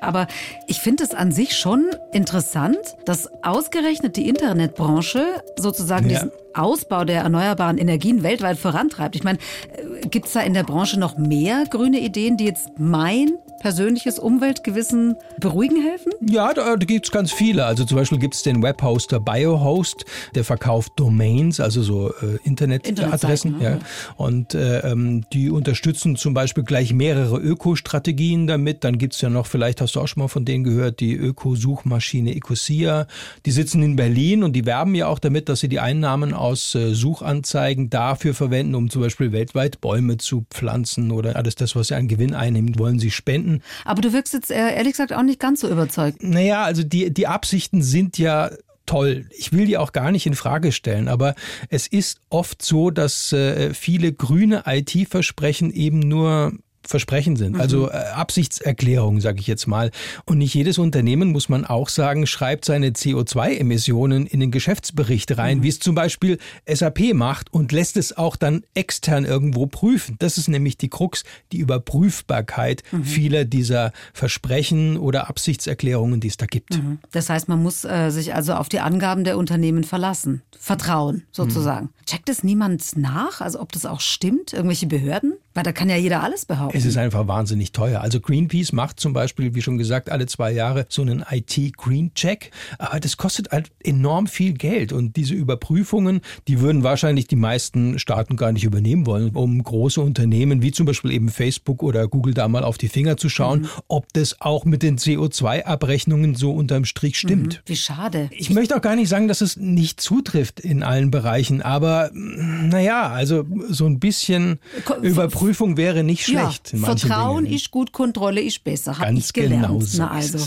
Aber 0.00 0.26
ich 0.66 0.80
finde 0.80 1.04
es 1.04 1.14
an 1.14 1.32
sich 1.32 1.56
schon 1.56 1.90
interessant, 2.12 2.78
dass 3.04 3.28
ausgerechnet 3.42 4.16
die 4.16 4.28
Internetbranche 4.28 5.24
sozusagen 5.56 6.08
ja. 6.08 6.20
diesen 6.20 6.32
Ausbau 6.54 7.04
der 7.04 7.22
erneuerbaren 7.22 7.78
Energien 7.78 8.22
weltweit 8.22 8.58
vorantreibt. 8.58 9.14
Ich 9.16 9.24
meine, 9.24 9.38
äh, 9.38 10.06
gibt 10.08 10.26
es 10.26 10.32
da 10.32 10.40
in 10.40 10.54
der 10.54 10.64
Branche 10.64 10.98
noch 10.98 11.16
mehr 11.16 11.64
grüne 11.68 12.00
Ideen, 12.00 12.36
die 12.36 12.44
jetzt 12.44 12.70
mein 12.78 13.32
persönliches 13.60 14.18
Umweltgewissen 14.18 15.16
beruhigen 15.38 15.82
helfen? 15.82 16.12
Ja, 16.20 16.52
da, 16.52 16.76
da 16.76 16.84
gibt 16.84 17.06
es 17.06 17.12
ganz 17.12 17.30
viele. 17.30 17.66
Also 17.66 17.84
zum 17.84 17.96
Beispiel 17.96 18.18
gibt 18.18 18.34
es 18.34 18.42
den 18.42 18.62
Webhoster 18.62 19.20
Biohost, 19.20 20.04
der 20.34 20.44
verkauft 20.44 20.92
Domains, 20.96 21.60
also 21.60 21.82
so 21.82 22.08
äh, 22.08 22.38
Internetadressen. 22.42 23.58
Ne? 23.58 23.64
Ja. 23.64 23.78
Und 24.16 24.54
äh, 24.54 24.80
ähm, 24.80 25.24
die 25.32 25.50
unterstützen 25.50 26.16
zum 26.16 26.34
Beispiel 26.34 26.64
gleich 26.64 26.92
mehrere 26.92 27.38
Ökostrategien 27.38 28.46
damit. 28.46 28.82
Dann 28.82 28.98
gibt 28.98 29.14
es 29.14 29.20
ja 29.20 29.28
noch, 29.28 29.46
vielleicht 29.46 29.80
hast 29.90 29.96
du 29.96 30.00
auch 30.00 30.06
schon 30.06 30.22
mal 30.22 30.28
von 30.28 30.44
denen 30.44 30.62
gehört, 30.62 31.00
die 31.00 31.14
Ökosuchmaschine 31.14 32.36
Ecosia. 32.36 33.08
Die 33.44 33.50
sitzen 33.50 33.82
in 33.82 33.96
Berlin 33.96 34.44
und 34.44 34.52
die 34.52 34.64
werben 34.64 34.94
ja 34.94 35.08
auch 35.08 35.18
damit, 35.18 35.48
dass 35.48 35.60
sie 35.60 35.68
die 35.68 35.80
Einnahmen 35.80 36.32
aus 36.32 36.76
äh, 36.76 36.94
Suchanzeigen 36.94 37.90
dafür 37.90 38.34
verwenden, 38.34 38.76
um 38.76 38.88
zum 38.88 39.02
Beispiel 39.02 39.32
weltweit 39.32 39.80
Bäume 39.80 40.16
zu 40.18 40.46
pflanzen 40.48 41.10
oder 41.10 41.34
alles 41.34 41.56
das, 41.56 41.74
was 41.74 41.88
sie 41.88 41.96
an 41.96 42.06
Gewinn 42.06 42.34
einnehmen, 42.34 42.78
wollen 42.78 43.00
sie 43.00 43.10
spenden. 43.10 43.62
Aber 43.84 44.00
du 44.00 44.12
wirkst 44.12 44.32
jetzt 44.32 44.52
äh, 44.52 44.76
ehrlich 44.76 44.92
gesagt 44.92 45.12
auch 45.12 45.22
nicht 45.22 45.40
ganz 45.40 45.60
so 45.60 45.68
überzeugt. 45.68 46.22
Naja, 46.22 46.62
also 46.62 46.84
die, 46.84 47.12
die 47.12 47.26
Absichten 47.26 47.82
sind 47.82 48.16
ja 48.16 48.50
toll. 48.86 49.26
Ich 49.36 49.52
will 49.52 49.66
die 49.66 49.76
auch 49.76 49.90
gar 49.90 50.12
nicht 50.12 50.26
in 50.26 50.34
Frage 50.34 50.70
stellen, 50.70 51.08
aber 51.08 51.34
es 51.68 51.88
ist 51.88 52.20
oft 52.28 52.62
so, 52.62 52.90
dass 52.90 53.32
äh, 53.32 53.74
viele 53.74 54.12
grüne 54.12 54.62
IT-Versprechen 54.66 55.72
eben 55.72 55.98
nur 55.98 56.52
Versprechen 56.82 57.36
sind, 57.36 57.60
also 57.60 57.82
mhm. 57.82 57.90
äh, 57.92 57.96
Absichtserklärungen, 58.14 59.20
sage 59.20 59.40
ich 59.40 59.46
jetzt 59.46 59.66
mal. 59.66 59.90
Und 60.24 60.38
nicht 60.38 60.54
jedes 60.54 60.78
Unternehmen, 60.78 61.30
muss 61.30 61.48
man 61.48 61.64
auch 61.64 61.88
sagen, 61.88 62.26
schreibt 62.26 62.64
seine 62.64 62.90
CO2-Emissionen 62.90 64.26
in 64.26 64.40
den 64.40 64.50
Geschäftsbericht 64.50 65.36
rein, 65.36 65.58
mhm. 65.58 65.62
wie 65.62 65.68
es 65.68 65.78
zum 65.78 65.94
Beispiel 65.94 66.38
SAP 66.66 67.14
macht 67.14 67.52
und 67.52 67.70
lässt 67.72 67.96
es 67.96 68.16
auch 68.16 68.36
dann 68.36 68.62
extern 68.74 69.24
irgendwo 69.24 69.66
prüfen. 69.66 70.16
Das 70.18 70.38
ist 70.38 70.48
nämlich 70.48 70.78
die 70.78 70.88
Krux, 70.88 71.24
die 71.52 71.58
Überprüfbarkeit 71.58 72.82
mhm. 72.92 73.04
vieler 73.04 73.44
dieser 73.44 73.92
Versprechen 74.14 74.96
oder 74.96 75.28
Absichtserklärungen, 75.28 76.20
die 76.20 76.28
es 76.28 76.38
da 76.38 76.46
gibt. 76.46 76.76
Mhm. 76.76 76.98
Das 77.12 77.28
heißt, 77.28 77.48
man 77.48 77.62
muss 77.62 77.84
äh, 77.84 78.10
sich 78.10 78.34
also 78.34 78.54
auf 78.54 78.68
die 78.68 78.80
Angaben 78.80 79.24
der 79.24 79.36
Unternehmen 79.36 79.84
verlassen, 79.84 80.42
vertrauen 80.58 81.24
sozusagen. 81.30 81.86
Mhm. 81.86 82.06
Checkt 82.06 82.28
es 82.30 82.42
niemand 82.42 82.96
nach, 82.96 83.40
also 83.40 83.60
ob 83.60 83.72
das 83.72 83.84
auch 83.84 84.00
stimmt, 84.00 84.52
irgendwelche 84.52 84.86
Behörden? 84.86 85.34
Weil 85.60 85.64
da 85.64 85.72
kann 85.72 85.90
ja 85.90 85.96
jeder 85.96 86.22
alles 86.22 86.46
behaupten. 86.46 86.74
Es 86.74 86.86
ist 86.86 86.96
einfach 86.96 87.28
wahnsinnig 87.28 87.72
teuer. 87.72 88.00
Also 88.00 88.18
Greenpeace 88.18 88.72
macht 88.72 88.98
zum 88.98 89.12
Beispiel, 89.12 89.54
wie 89.54 89.60
schon 89.60 89.76
gesagt, 89.76 90.10
alle 90.10 90.24
zwei 90.24 90.52
Jahre 90.52 90.86
so 90.88 91.02
einen 91.02 91.22
IT-Green-Check. 91.30 92.50
Aber 92.78 92.98
das 92.98 93.18
kostet 93.18 93.50
halt 93.50 93.70
enorm 93.84 94.26
viel 94.26 94.54
Geld. 94.54 94.90
Und 94.94 95.16
diese 95.16 95.34
Überprüfungen, 95.34 96.22
die 96.48 96.60
würden 96.60 96.82
wahrscheinlich 96.82 97.26
die 97.26 97.36
meisten 97.36 97.98
Staaten 97.98 98.36
gar 98.36 98.52
nicht 98.52 98.64
übernehmen 98.64 99.04
wollen, 99.04 99.36
um 99.36 99.62
große 99.62 100.00
Unternehmen 100.00 100.62
wie 100.62 100.72
zum 100.72 100.86
Beispiel 100.86 101.10
eben 101.10 101.28
Facebook 101.28 101.82
oder 101.82 102.08
Google 102.08 102.32
da 102.32 102.48
mal 102.48 102.64
auf 102.64 102.78
die 102.78 102.88
Finger 102.88 103.18
zu 103.18 103.28
schauen, 103.28 103.60
mhm. 103.60 103.68
ob 103.86 104.10
das 104.14 104.40
auch 104.40 104.64
mit 104.64 104.82
den 104.82 104.96
CO2-Abrechnungen 104.96 106.36
so 106.36 106.52
unterm 106.52 106.86
Strich 106.86 107.18
stimmt. 107.18 107.56
Mhm. 107.56 107.60
Wie 107.66 107.76
schade. 107.76 108.30
Ich 108.32 108.48
möchte 108.48 108.74
auch 108.74 108.80
gar 108.80 108.96
nicht 108.96 109.10
sagen, 109.10 109.28
dass 109.28 109.42
es 109.42 109.58
nicht 109.58 110.00
zutrifft 110.00 110.58
in 110.58 110.82
allen 110.82 111.10
Bereichen. 111.10 111.60
Aber 111.60 112.10
naja, 112.14 113.10
also 113.10 113.44
so 113.68 113.84
ein 113.84 114.00
bisschen 114.00 114.58
Überprüfung 115.02 115.49
Prüfung 115.50 115.76
wäre 115.76 116.04
nicht 116.04 116.24
schlecht. 116.24 116.72
Ja, 116.72 116.78
Vertrauen 116.78 117.42
Dingen. 117.42 117.56
ist 117.56 117.72
gut, 117.72 117.90
Kontrolle 117.90 118.40
ist 118.40 118.62
besser. 118.62 118.92
Hab 118.98 119.06
Ganz 119.06 119.26
ich 119.26 119.32
gelernt. 119.32 119.66
genau 119.66 119.80
so 119.80 119.98
Na 119.98 120.12
also. 120.12 120.38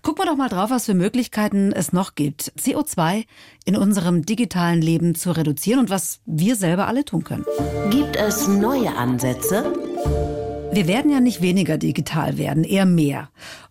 Gucken 0.00 0.24
wir 0.24 0.30
doch 0.30 0.38
mal 0.38 0.48
drauf, 0.48 0.70
was 0.70 0.86
für 0.86 0.94
Möglichkeiten 0.94 1.70
es 1.72 1.92
noch 1.92 2.14
gibt, 2.14 2.50
CO2 2.58 3.26
in 3.66 3.76
unserem 3.76 4.24
digitalen 4.24 4.80
Leben 4.80 5.14
zu 5.14 5.32
reduzieren 5.32 5.80
und 5.80 5.90
was 5.90 6.20
wir 6.24 6.56
selber 6.56 6.86
alle 6.86 7.04
tun 7.04 7.24
können. 7.24 7.44
Gibt 7.90 8.16
es 8.16 8.48
neue 8.48 8.96
Ansätze? 8.96 9.70
Wir 10.72 10.86
werden 10.88 11.10
ja 11.10 11.20
nicht 11.20 11.42
weniger 11.42 11.76
digital 11.76 12.38
werden, 12.38 12.64
eher 12.64 12.86
mehr. 12.86 13.28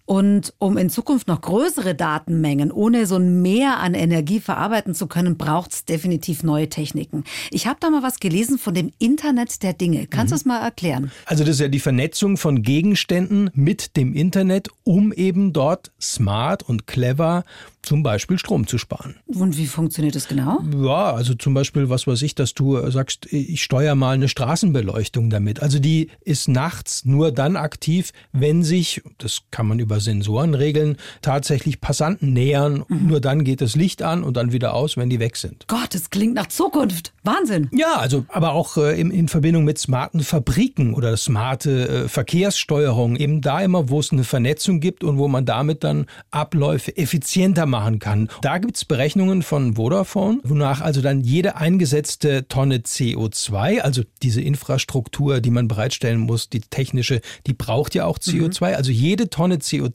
Und 0.08 0.54
um 0.58 0.78
in 0.78 0.90
Zukunft 0.90 1.28
noch 1.28 1.42
größere 1.42 1.94
Datenmengen 1.94 2.72
ohne 2.72 3.06
so 3.06 3.18
ein 3.18 3.42
Mehr 3.42 3.80
an 3.80 3.94
Energie 3.94 4.40
verarbeiten 4.40 4.96
zu 4.96 5.08
können, 5.08 5.38
braucht 5.38 5.74
es 5.74 5.84
definitiv 5.84 6.44
neue 6.44 6.70
Techniken. 6.70 7.26
Ich 7.52 7.68
habe 7.68 7.78
da 7.82 7.90
mal 7.90 8.04
was 8.04 8.22
gelesen 8.22 8.58
von 8.58 8.74
dem 8.74 8.94
Internet 9.00 9.64
der 9.64 9.74
Dinge. 9.74 10.08
Kannst 10.08 10.32
du 10.32 10.38
es 10.38 10.46
mal 10.46 10.62
erklären? 10.62 11.12
Also 11.26 11.44
das 11.44 11.56
ist 11.56 11.60
ja 11.60 11.68
die 11.68 11.82
Vernetzung 11.82 12.38
von 12.38 12.62
Gegenständen 12.62 13.50
mit 13.54 13.98
dem 13.98 14.14
Internet, 14.14 14.70
um 14.86 15.12
eben 15.12 15.52
dort 15.52 15.92
smart 16.00 16.64
und 16.64 16.88
clever 16.88 17.44
zum 17.88 18.04
Beispiel 18.04 18.38
Strom 18.38 18.68
zu 18.68 18.78
sparen. 18.78 19.16
Und 19.28 19.58
wie 19.58 19.66
funktioniert 19.66 20.16
das 20.16 20.28
genau? 20.28 20.60
Ja, 20.78 21.14
also 21.14 21.34
zum 21.36 21.54
Beispiel, 21.54 21.90
was 21.90 22.06
weiß 22.06 22.22
ich, 22.22 22.36
dass 22.36 22.54
du 22.54 22.90
sagst, 22.92 23.28
ich 23.32 23.64
steuere 23.64 23.96
mal 23.96 24.14
eine 24.14 24.28
Straßenbeleuchtung 24.28 25.30
damit. 25.30 25.62
Also 25.62 25.80
die 25.80 26.10
ist 26.20 26.50
nachts 26.50 27.06
nur 27.06 27.32
dann 27.32 27.56
aktiv, 27.56 28.12
wenn 28.34 28.64
sich, 28.64 29.02
das 29.20 29.44
kann 29.52 29.68
man 29.68 29.80
über 29.80 29.97
Sensoren 30.00 30.54
regeln, 30.54 30.98
tatsächlich 31.22 31.82
Passanten 31.82 32.34
nähern. 32.34 32.84
Nur 32.88 33.22
dann 33.22 33.44
geht 33.44 33.62
das 33.62 33.76
Licht 33.76 34.02
an 34.02 34.24
und 34.24 34.38
dann 34.38 34.52
wieder 34.52 34.74
aus, 34.74 34.98
wenn 34.98 35.10
die 35.10 35.20
weg 35.20 35.38
sind. 35.38 35.66
Gott, 35.68 35.94
das 35.94 36.10
klingt 36.10 36.34
nach 36.34 36.48
Zukunft. 36.48 37.14
Wahnsinn. 37.24 37.70
Ja, 37.74 37.98
also 37.98 38.26
aber 38.30 38.54
auch 38.54 38.78
äh, 38.78 39.00
in, 39.00 39.12
in 39.12 39.28
Verbindung 39.28 39.64
mit 39.66 39.78
smarten 39.78 40.22
Fabriken 40.22 40.94
oder 40.94 41.16
smarte 41.18 41.88
äh, 41.88 42.08
Verkehrssteuerung, 42.08 43.16
eben 43.16 43.42
da 43.42 43.62
immer, 43.62 43.90
wo 43.90 44.00
es 44.00 44.12
eine 44.12 44.24
Vernetzung 44.24 44.80
gibt 44.80 45.04
und 45.04 45.18
wo 45.18 45.28
man 45.28 45.46
damit 45.46 45.84
dann 45.84 46.06
Abläufe 46.32 46.96
effizienter 46.96 47.66
machen 47.66 48.00
kann. 48.00 48.30
Da 48.42 48.58
gibt's 48.58 48.86
Berechnungen 48.86 49.42
von 49.42 49.76
Vodafone, 49.76 50.40
wonach 50.44 50.82
also 50.82 51.02
dann 51.02 51.22
jede 51.22 51.58
eingesetzte 51.58 52.48
Tonne 52.48 52.78
CO2, 52.78 53.80
also 53.80 54.04
diese 54.22 54.42
Infrastruktur, 54.42 55.42
die 55.42 55.52
man 55.52 55.68
bereitstellen 55.68 56.20
muss, 56.20 56.50
die 56.50 56.62
technische, 56.62 57.22
die 57.46 57.54
braucht 57.54 57.96
ja 57.96 58.06
auch 58.06 58.18
CO2, 58.18 58.74
also 58.74 58.92
jede 58.92 59.30
Tonne 59.30 59.58
CO2, 59.58 59.87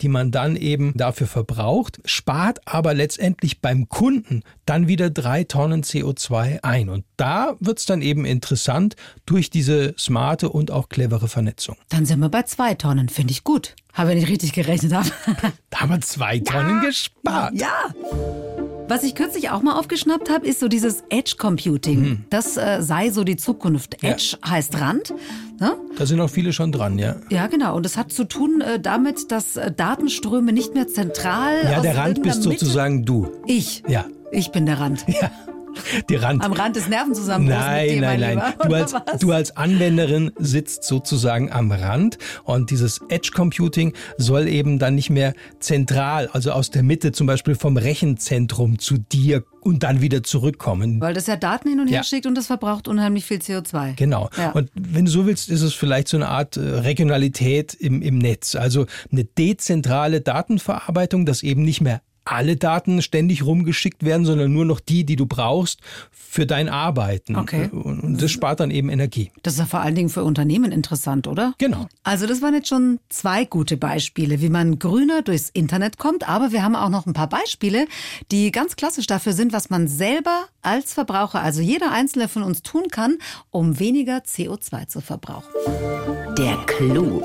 die 0.00 0.08
man 0.08 0.30
dann 0.30 0.56
eben 0.56 0.92
dafür 0.96 1.26
verbraucht, 1.26 2.00
spart 2.04 2.60
aber 2.66 2.94
letztendlich 2.94 3.60
beim 3.60 3.88
Kunden 3.88 4.42
dann 4.66 4.88
wieder 4.88 5.10
drei 5.10 5.44
Tonnen 5.44 5.82
CO2 5.82 6.62
ein. 6.62 6.88
Und 6.88 7.04
da 7.16 7.56
wird's 7.60 7.86
dann 7.86 8.02
eben 8.02 8.24
interessant 8.24 8.96
durch 9.26 9.50
diese 9.50 9.94
smarte 9.98 10.48
und 10.48 10.70
auch 10.70 10.88
clevere 10.88 11.28
Vernetzung. 11.28 11.76
Dann 11.88 12.06
sind 12.06 12.20
wir 12.20 12.28
bei 12.28 12.42
zwei 12.42 12.74
Tonnen. 12.74 13.08
Finde 13.08 13.32
ich 13.32 13.44
gut. 13.44 13.74
Habe 13.92 14.10
ich 14.10 14.20
nicht 14.20 14.30
richtig 14.30 14.52
gerechnet. 14.52 14.92
Habe. 14.92 15.10
Da 15.70 15.80
haben 15.80 15.90
wir 15.90 16.00
zwei 16.00 16.38
Tonnen 16.38 16.80
gespart. 16.80 17.54
Ja. 17.54 17.92
Was 18.92 19.04
ich 19.04 19.14
kürzlich 19.14 19.48
auch 19.50 19.62
mal 19.62 19.78
aufgeschnappt 19.78 20.28
habe, 20.28 20.46
ist 20.46 20.60
so 20.60 20.68
dieses 20.68 21.02
Edge 21.08 21.36
Computing. 21.38 22.24
Das 22.28 22.56
äh, 22.58 22.82
sei 22.82 23.10
so 23.10 23.24
die 23.24 23.36
Zukunft. 23.36 23.96
Ja. 24.02 24.10
Edge 24.10 24.36
heißt 24.46 24.78
Rand. 24.80 25.14
Ne? 25.58 25.76
Da 25.96 26.04
sind 26.04 26.20
auch 26.20 26.28
viele 26.28 26.52
schon 26.52 26.72
dran, 26.72 26.98
ja. 26.98 27.16
Ja, 27.30 27.46
genau. 27.46 27.74
Und 27.76 27.84
das 27.86 27.96
hat 27.96 28.12
zu 28.12 28.24
tun 28.24 28.60
äh, 28.60 28.78
damit, 28.78 29.32
dass 29.32 29.56
äh, 29.56 29.72
Datenströme 29.72 30.52
nicht 30.52 30.74
mehr 30.74 30.88
zentral. 30.88 31.62
Ja, 31.64 31.80
der 31.80 31.96
Rand 31.96 32.22
bist 32.22 32.44
Mitte- 32.44 32.58
sozusagen 32.58 33.04
du. 33.06 33.28
Ich. 33.46 33.82
Ja. 33.88 34.04
Ich 34.30 34.50
bin 34.50 34.66
der 34.66 34.78
Rand. 34.78 35.04
Die 36.08 36.16
Rand. 36.16 36.44
Am 36.44 36.52
Rand 36.52 36.76
des 36.76 36.88
Nervenzusammenbruchs 36.88 37.58
Nein, 37.60 38.00
nein, 38.00 38.20
nein. 38.20 38.30
Lieber. 38.30 38.68
Du 38.68 38.74
als, 38.74 38.94
du 39.20 39.32
als 39.32 39.56
Anwenderin 39.56 40.30
sitzt 40.38 40.84
sozusagen 40.84 41.50
am 41.52 41.70
Rand 41.72 42.18
und 42.44 42.70
dieses 42.70 43.00
Edge 43.08 43.30
Computing 43.34 43.92
soll 44.18 44.48
eben 44.48 44.78
dann 44.78 44.94
nicht 44.94 45.10
mehr 45.10 45.34
zentral, 45.60 46.28
also 46.32 46.52
aus 46.52 46.70
der 46.70 46.82
Mitte 46.82 47.12
zum 47.12 47.26
Beispiel 47.26 47.54
vom 47.54 47.76
Rechenzentrum 47.76 48.78
zu 48.78 48.98
dir 48.98 49.44
und 49.60 49.82
dann 49.84 50.00
wieder 50.00 50.22
zurückkommen. 50.24 51.00
Weil 51.00 51.14
das 51.14 51.26
ja 51.28 51.36
Daten 51.36 51.68
hin 51.68 51.80
und 51.80 51.86
her 51.88 51.98
Ja. 51.98 52.04
schickt 52.04 52.26
und 52.26 52.34
das 52.34 52.48
verbraucht 52.48 52.88
unheimlich 52.88 53.24
viel 53.24 53.38
CO2. 53.38 53.94
Genau. 53.94 54.28
Ja. 54.36 54.50
Und 54.50 54.70
wenn 54.74 55.04
du 55.04 55.10
so 55.10 55.24
willst, 55.26 55.48
ist 55.48 55.62
es 55.62 55.72
vielleicht 55.72 56.08
so 56.08 56.16
eine 56.16 56.28
Art 56.28 56.56
äh, 56.56 56.60
Regionalität 56.60 57.74
im, 57.74 58.02
im 58.02 58.18
Netz. 58.18 58.56
Also 58.56 58.86
eine 59.12 59.24
dezentrale 59.24 60.20
Datenverarbeitung, 60.20 61.26
dass 61.26 61.42
eben 61.44 61.62
nicht 61.62 61.80
mehr 61.80 62.02
alle 62.24 62.56
Daten 62.56 63.02
ständig 63.02 63.44
rumgeschickt 63.44 64.04
werden, 64.04 64.24
sondern 64.24 64.52
nur 64.52 64.64
noch 64.64 64.80
die, 64.80 65.04
die 65.04 65.16
du 65.16 65.26
brauchst 65.26 65.80
für 66.10 66.46
dein 66.46 66.68
Arbeiten. 66.68 67.36
Okay. 67.36 67.68
Und, 67.70 68.22
das 68.22 68.30
spart 68.30 68.60
dann 68.60 68.70
eben 68.70 68.88
Energie. 68.88 69.30
Das 69.42 69.54
ist 69.54 69.58
ja 69.58 69.66
vor 69.66 69.80
allen 69.80 69.94
Dingen 69.94 70.08
für 70.08 70.24
Unternehmen 70.24 70.72
interessant, 70.72 71.26
oder? 71.26 71.54
Genau. 71.58 71.86
Also 72.04 72.26
das 72.26 72.40
waren 72.42 72.54
jetzt 72.54 72.68
schon 72.68 73.00
zwei 73.08 73.44
gute 73.44 73.76
Beispiele, 73.76 74.40
wie 74.40 74.48
man 74.48 74.78
grüner 74.78 75.22
durchs 75.22 75.50
Internet 75.50 75.98
kommt. 75.98 76.28
Aber 76.28 76.52
wir 76.52 76.62
haben 76.62 76.76
auch 76.76 76.88
noch 76.88 77.06
ein 77.06 77.12
paar 77.12 77.28
Beispiele, 77.28 77.86
die 78.30 78.50
ganz 78.50 78.76
klassisch 78.76 79.06
dafür 79.06 79.32
sind, 79.32 79.52
was 79.52 79.70
man 79.70 79.88
selber 79.88 80.46
als 80.62 80.94
Verbraucher, 80.94 81.42
also 81.42 81.60
jeder 81.60 81.92
Einzelne 81.92 82.28
von 82.28 82.42
uns 82.42 82.62
tun 82.62 82.84
kann, 82.90 83.18
um 83.50 83.78
weniger 83.78 84.18
CO2 84.18 84.86
zu 84.86 85.00
verbrauchen. 85.00 85.50
Der 86.38 86.56
Clou. 86.66 87.22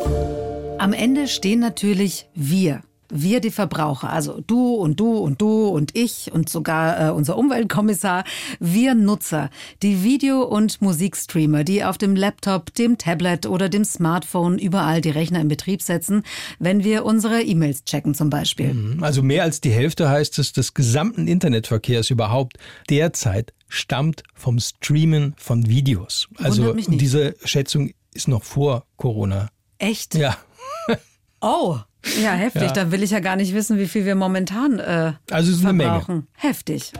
Am 0.79 0.93
Ende 0.93 1.27
stehen 1.27 1.59
natürlich 1.59 2.27
wir. 2.35 2.83
Wir, 3.09 3.39
die 3.39 3.51
Verbraucher, 3.51 4.09
also 4.09 4.41
du 4.45 4.75
und 4.75 4.99
du 4.99 5.17
und 5.17 5.41
du 5.41 5.67
und 5.67 5.95
ich 5.95 6.31
und 6.33 6.49
sogar 6.49 7.07
äh, 7.07 7.11
unser 7.11 7.37
Umweltkommissar, 7.37 8.23
wir 8.59 8.95
Nutzer, 8.95 9.49
die 9.81 10.03
Video- 10.03 10.43
und 10.43 10.81
Musikstreamer, 10.81 11.63
die 11.63 11.83
auf 11.83 11.97
dem 11.97 12.15
Laptop, 12.15 12.73
dem 12.73 12.97
Tablet 12.97 13.45
oder 13.45 13.69
dem 13.69 13.85
Smartphone 13.85 14.57
überall 14.57 15.01
die 15.01 15.09
Rechner 15.09 15.39
in 15.39 15.47
Betrieb 15.47 15.81
setzen, 15.81 16.23
wenn 16.59 16.83
wir 16.83 17.05
unsere 17.05 17.41
E-Mails 17.41 17.83
checken 17.85 18.13
zum 18.13 18.29
Beispiel. 18.29 18.97
Also 19.01 19.23
mehr 19.23 19.43
als 19.43 19.61
die 19.61 19.71
Hälfte 19.71 20.09
heißt 20.09 20.37
es 20.39 20.53
des 20.53 20.73
gesamten 20.73 21.27
Internetverkehrs 21.27 22.09
überhaupt 22.09 22.57
derzeit 22.89 23.53
stammt 23.69 24.23
vom 24.33 24.59
Streamen 24.59 25.33
von 25.37 25.67
Videos. 25.67 26.27
Also 26.37 26.61
Wundert 26.61 26.75
mich 26.75 26.89
nicht. 26.89 27.01
diese 27.01 27.35
Schätzung 27.43 27.91
ist 28.13 28.27
noch 28.27 28.43
vor 28.43 28.85
Corona. 28.97 29.49
Echt? 29.77 30.15
Ja. 30.15 30.37
Oh, 31.39 31.77
ja, 32.21 32.31
heftig. 32.31 32.61
Ja. 32.63 32.71
Da 32.71 32.91
will 32.91 33.03
ich 33.03 33.11
ja 33.11 33.19
gar 33.19 33.35
nicht 33.35 33.53
wissen, 33.53 33.77
wie 33.77 33.87
viel 33.87 34.05
wir 34.05 34.15
momentan 34.15 34.79
äh, 34.79 35.13
Also 35.31 35.51
es 35.51 35.57
ist 35.57 35.63
eine 35.65 35.73
Menge. 35.73 35.89
verbrauchen. 35.91 36.27
Heftig. 36.33 36.91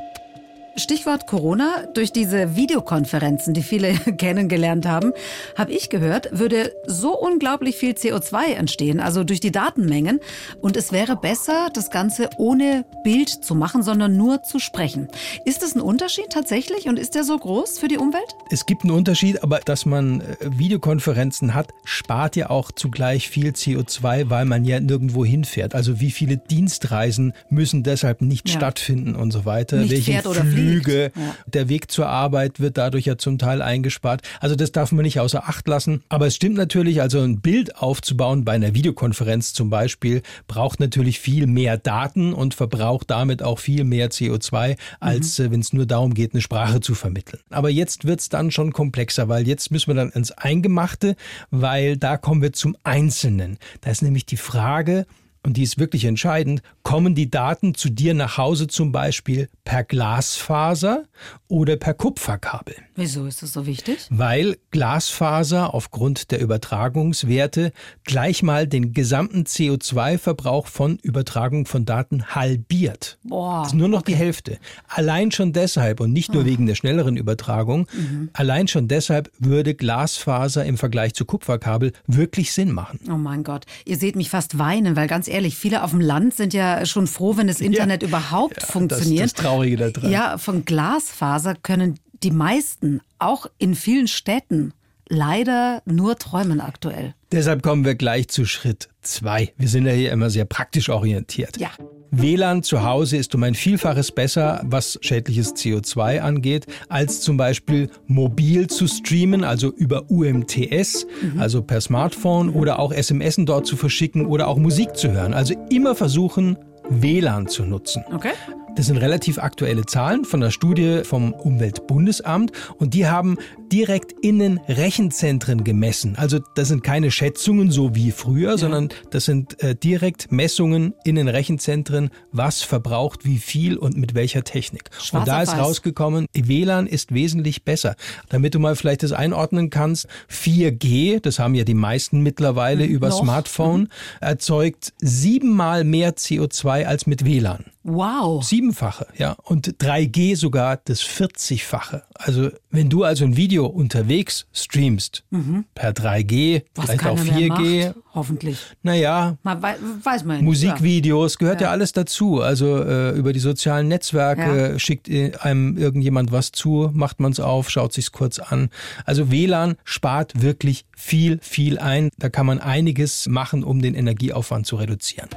Stichwort 0.78 1.26
Corona. 1.26 1.88
Durch 1.96 2.12
diese 2.12 2.56
Videokonferenzen, 2.56 3.54
die 3.54 3.64
viele 3.64 3.94
kennengelernt 4.18 4.86
haben, 4.86 5.12
habe 5.58 5.72
ich 5.72 5.90
gehört, 5.90 6.30
würde 6.38 6.72
so 6.86 7.18
unglaublich 7.18 7.76
viel 7.78 7.94
CO2 7.94 8.54
entstehen, 8.54 9.00
also 9.00 9.24
durch 9.24 9.40
die 9.40 9.52
Datenmengen. 9.52 10.20
Und 10.62 10.78
es 10.78 10.92
wäre 10.92 11.16
besser, 11.16 11.70
das 11.74 11.90
Ganze 11.90 12.30
ohne 12.38 12.86
Bild 13.04 13.30
zu 13.30 13.56
machen, 13.56 13.82
sondern 13.82 14.18
nur 14.18 14.44
zu 14.44 14.60
sprechen. 14.60 15.08
Ist 15.46 15.64
das 15.64 15.76
ein 15.76 15.82
Unterschied 15.82 16.30
tatsächlich 16.30 16.88
und 16.88 17.00
ist 17.00 17.16
der 17.16 17.24
so 17.24 17.38
groß 17.38 17.80
für 17.80 17.88
die 17.88 17.98
Umwelt? 17.98 18.36
Es 18.52 18.66
gibt 18.68 18.84
einen 18.84 18.92
Unterschied, 18.92 19.42
aber 19.44 19.60
dass 19.60 19.86
man 19.86 20.22
äh, 20.22 20.36
Videokonferenzen 20.42 21.56
hat, 21.56 21.70
spart 21.86 22.36
ja 22.36 22.50
auch 22.52 22.72
zugleich 22.72 23.30
viel 23.30 23.50
CO2, 23.50 24.30
weil 24.30 24.46
man 24.46 24.64
ja 24.64 24.80
nirgendwo 24.80 25.26
hinfährt. 25.26 25.74
Also 25.74 26.00
wie 26.00 26.12
viele 26.12 26.38
Dienstreisen 26.38 27.34
müssen 27.50 27.82
deshalb 27.84 28.22
nicht 28.22 28.48
Ja. 28.50 28.56
stattfinden 28.58 29.16
und 29.16 29.32
so 29.32 29.46
weiter. 29.46 29.78
Nicht 29.78 30.06
fährt 30.06 30.28
oder 30.28 30.44
Flüge. 30.68 31.12
Ja. 31.16 31.36
der 31.48 31.70
Weg 31.70 31.92
zur 31.92 32.08
Arbeit 32.08 32.60
wird 32.60 32.78
dadurch 32.78 33.06
ja 33.06 33.18
zum 33.18 33.38
Teil 33.38 33.62
eingespart. 33.62 34.22
Also 34.40 34.56
das 34.56 34.72
darf 34.72 34.92
man 34.92 35.04
nicht 35.04 35.20
außer 35.20 35.48
Acht 35.48 35.68
lassen. 35.68 36.04
Aber 36.10 36.28
es 36.28 36.36
stimmt 36.36 36.56
natürlich, 36.56 37.02
also 37.02 37.22
ein 37.22 37.42
Bild 37.42 37.78
aufzubauen 37.78 38.46
bei 38.46 38.54
einer 38.54 38.74
Videokonferenz 38.74 39.54
zum 39.54 39.70
Beispiel, 39.70 40.22
braucht 40.48 40.80
natürlich 40.80 41.20
viel 41.20 41.48
mehr 41.48 41.78
Daten 41.78 42.34
und 42.34 42.54
verbraucht 42.54 43.10
damit 43.10 43.44
auch 43.44 43.60
viel 43.60 43.84
mehr 43.84 44.10
CO2, 44.10 44.78
als 45.00 45.40
äh, 45.40 45.52
wenn 45.52 45.62
es 45.62 45.74
nur 45.74 45.86
darum 45.86 46.14
geht, 46.14 46.34
eine 46.34 46.42
Sprache 46.42 46.80
zu 46.80 46.96
vermitteln. 46.96 47.40
Aber 47.50 47.70
jetzt 47.70 48.06
wird's 48.06 48.30
dann 48.30 48.52
schon 48.52 48.74
komplexer, 48.74 49.30
weil 49.30 49.48
jetzt 49.48 49.72
müssen 49.72 49.88
wir 49.88 49.96
dann 49.96 50.10
ins 50.10 50.32
Eingemachte, 50.32 51.16
weil 51.52 51.98
da 51.98 52.18
kommen 52.18 52.42
wir 52.42 52.54
zum 52.54 52.76
Einzelnen. 52.84 53.58
Da 53.82 53.92
ist 53.92 54.02
nämlich 54.02 54.26
die 54.26 54.38
Frage, 54.38 55.06
und 55.48 55.56
die 55.56 55.64
ist 55.64 55.80
wirklich 55.80 56.04
entscheidend, 56.04 56.62
kommen 56.84 57.16
die 57.16 57.32
Daten 57.32 57.74
zu 57.74 57.90
dir 57.90 58.14
nach 58.14 58.38
Hause 58.38 58.68
zum 58.68 58.92
Beispiel 58.92 59.48
per 59.64 59.86
Glasfaser 59.86 61.06
oder 61.48 61.78
per 61.78 61.94
Kupferkabel? 61.94 62.76
Wieso 62.96 63.26
ist 63.26 63.42
das 63.44 63.54
so 63.54 63.66
wichtig? 63.66 64.08
Weil 64.10 64.58
Glasfaser 64.72 65.74
aufgrund 65.74 66.32
der 66.32 66.42
Übertragungswerte 66.42 67.72
gleich 68.04 68.44
mal 68.44 68.68
den 68.68 68.94
gesamten 68.94 69.44
CO2-Verbrauch 69.44 70.68
von 70.68 70.98
Übertragung 71.02 71.66
von 71.66 71.86
Daten 71.86 72.36
halbiert. 72.36 73.18
Boah. 73.24 73.62
Das 73.62 73.72
ist 73.72 73.78
nur 73.78 73.88
noch 73.88 74.02
die 74.02 74.16
Hälfte. 74.16 74.58
Allein 74.90 75.32
schon 75.32 75.54
deshalb 75.54 76.02
und 76.02 76.12
nicht 76.12 76.34
nur 76.34 76.44
wegen 76.44 76.66
der 76.66 76.76
schnelleren 76.76 77.16
Übertragung, 77.16 77.88
allein 78.34 78.68
schon 78.68 78.90
deshalb 78.90 79.32
würde 79.40 79.76
Glasfaser 79.76 80.66
im 80.66 80.78
Vergleich 80.78 81.14
zu 81.14 81.24
Kupferkabel 81.24 81.94
wirklich 82.06 82.52
Sinn 82.52 82.74
machen. 82.74 83.00
Oh 83.10 83.16
mein 83.16 83.44
Gott, 83.46 83.66
ihr 83.86 83.96
seht 83.96 84.18
mich 84.18 84.30
fast 84.30 84.60
weinen, 84.60 84.98
weil 84.98 85.08
ganz 85.08 85.30
ehrlich, 85.30 85.37
viele 85.58 85.84
auf 85.84 85.92
dem 85.92 86.02
Land 86.02 86.36
sind 86.36 86.54
ja 86.54 86.86
schon 86.86 87.08
froh, 87.08 87.38
wenn 87.38 87.48
das 87.48 87.62
Internet 87.62 88.04
überhaupt 88.04 88.64
funktioniert. 88.64 89.24
Das 89.24 89.32
ist 89.32 89.38
das 89.38 89.46
Traurige 89.46 89.78
da 89.78 89.90
dran. 89.90 90.12
Ja, 90.12 90.38
von 90.38 90.66
Glasfaser 90.66 91.56
können 91.56 92.00
die 92.24 92.32
meisten 92.32 93.02
auch 93.20 93.48
in 93.58 93.76
vielen 93.76 94.08
Städten 94.08 94.74
leider 95.08 95.82
nur 95.86 96.18
träumen 96.18 96.62
aktuell. 96.62 97.14
Deshalb 97.32 97.64
kommen 97.64 97.86
wir 97.86 97.96
gleich 97.96 98.28
zu 98.30 98.46
Schritt 98.46 98.90
zwei. 99.02 99.54
Wir 99.58 99.68
sind 99.68 99.86
ja 99.86 99.94
hier 99.94 100.12
immer 100.12 100.30
sehr 100.30 100.46
praktisch 100.46 100.90
orientiert. 100.90 101.58
Ja. 101.58 101.70
WLAN 102.12 102.64
zu 102.64 102.84
Hause 102.84 103.18
ist 103.18 103.36
um 103.36 103.44
ein 103.44 103.56
Vielfaches 103.56 104.12
besser, 104.12 104.62
was 104.64 104.98
schädliches 105.02 105.56
CO2 105.56 106.20
angeht, 106.20 106.66
als 106.90 107.22
zum 107.22 107.38
Beispiel 107.38 107.90
mobil 108.06 108.68
zu 108.68 108.88
streamen, 108.88 109.44
also 109.44 109.72
über 109.72 110.10
UMTS, 110.10 111.06
mhm. 111.22 111.40
also 111.40 111.62
per 111.62 111.82
Smartphone 111.82 112.50
oder 112.50 112.80
auch 112.80 112.92
SMS 112.92 113.38
dort 113.40 113.68
zu 113.68 113.76
verschicken 113.76 114.26
oder 114.26 114.48
auch 114.48 114.58
Musik 114.58 114.96
zu 114.96 115.12
hören. 115.12 115.34
Also 115.34 115.54
immer 115.70 115.96
versuchen, 115.96 116.58
WLAN 116.90 117.48
zu 117.48 117.64
nutzen. 117.64 118.04
Okay. 118.14 118.32
Das 118.78 118.86
sind 118.86 118.98
relativ 118.98 119.40
aktuelle 119.40 119.88
Zahlen 119.88 120.24
von 120.24 120.40
der 120.40 120.52
Studie 120.52 121.02
vom 121.04 121.34
Umweltbundesamt 121.34 122.52
und 122.78 122.94
die 122.94 123.08
haben 123.08 123.38
direkt 123.72 124.14
in 124.22 124.40
den 124.40 124.58
Rechenzentren 124.68 125.64
gemessen. 125.64 126.16
Also 126.16 126.40
das 126.56 126.70
sind 126.70 126.84
keine 126.84 127.12
Schätzungen 127.12 127.72
so 127.72 127.96
wie 127.96 128.12
früher, 128.12 128.52
ja. 128.52 128.58
sondern 128.58 128.90
das 129.12 129.26
sind 129.26 129.62
äh, 129.62 129.76
direkt 129.76 130.32
Messungen 130.32 130.94
in 131.04 131.16
den 131.16 131.28
Rechenzentren, 131.28 132.10
was 132.32 132.62
verbraucht 132.62 133.26
wie 133.26 133.38
viel 133.38 133.78
und 133.78 133.98
mit 133.98 134.14
welcher 134.14 134.44
Technik. 134.44 134.90
Schwarz 135.00 135.22
und 135.22 135.28
da 135.28 135.42
ist 135.42 135.54
weiß. 135.54 135.60
rausgekommen, 135.60 136.28
WLAN 136.34 136.88
ist 136.88 137.14
wesentlich 137.14 137.64
besser. 137.64 137.96
Damit 138.30 138.56
du 138.56 138.60
mal 138.60 138.76
vielleicht 138.76 139.04
das 139.04 139.12
einordnen 139.12 139.70
kannst, 139.70 140.08
4G, 140.32 141.20
das 141.20 141.40
haben 141.40 141.56
ja 141.56 141.64
die 141.64 141.74
meisten 141.74 142.22
mittlerweile 142.22 142.86
mhm. 142.86 142.92
über 142.92 143.10
Noch? 143.10 143.22
Smartphone, 143.22 143.82
mhm. 143.82 143.88
erzeugt 144.22 144.94
siebenmal 144.98 145.84
mehr 145.84 146.16
CO2 146.16 146.86
als 146.86 147.08
mit 147.08 147.26
WLAN. 147.26 147.66
Wow. 147.90 148.44
Siebenfache, 148.44 149.08
ja. 149.18 149.38
Und 149.44 149.78
3G 149.78 150.36
sogar 150.36 150.78
das 150.84 151.02
40-fache. 151.02 152.02
Also 152.16 152.50
wenn 152.70 152.90
du 152.90 153.06
also 153.06 153.24
ein 153.24 153.38
Video 153.38 153.57
unterwegs 153.66 154.48
streamst, 154.54 155.24
mhm. 155.30 155.66
per 155.74 155.92
3G, 155.92 156.64
Was 156.76 156.86
vielleicht 156.86 157.06
auch 157.06 157.20
4G. 157.20 157.94
hoffentlich. 158.14 158.60
Naja. 158.84 159.38
Man 159.44 159.62
wei 159.62 159.76
weiß 160.04 160.24
man. 160.24 160.44
Musikvideos, 160.44 161.38
gehört 161.38 161.62
ja, 161.62 161.68
ja 161.68 161.72
alles 161.72 161.92
dazu. 161.92 162.42
Also 162.42 162.84
äh, 162.84 163.12
über 163.12 163.34
die 163.34 163.40
sozialen 163.40 163.88
Netzwerke 163.88 164.72
ja. 164.74 164.80
schickt 164.80 165.10
einem 165.42 165.78
irgendjemand 165.78 166.32
was 166.32 166.52
zu, 166.52 166.90
macht 166.94 167.20
man 167.20 167.32
es 167.32 167.40
auf, 167.40 167.70
schaut 167.70 167.94
sich's 167.94 168.12
kurz 168.12 168.40
an. 168.40 168.70
Also 169.06 169.32
WLAN 169.32 169.76
spart 169.84 170.42
wirklich 170.42 170.86
viel, 170.96 171.40
viel 171.42 171.80
ein. 171.80 172.10
Da 172.18 172.30
kann 172.30 172.46
man 172.46 172.60
einiges 172.60 173.28
machen, 173.28 173.64
um 173.64 173.82
den 173.82 173.96
Energieaufwand 173.96 174.66
zu 174.66 174.76
reduzieren. 174.76 175.30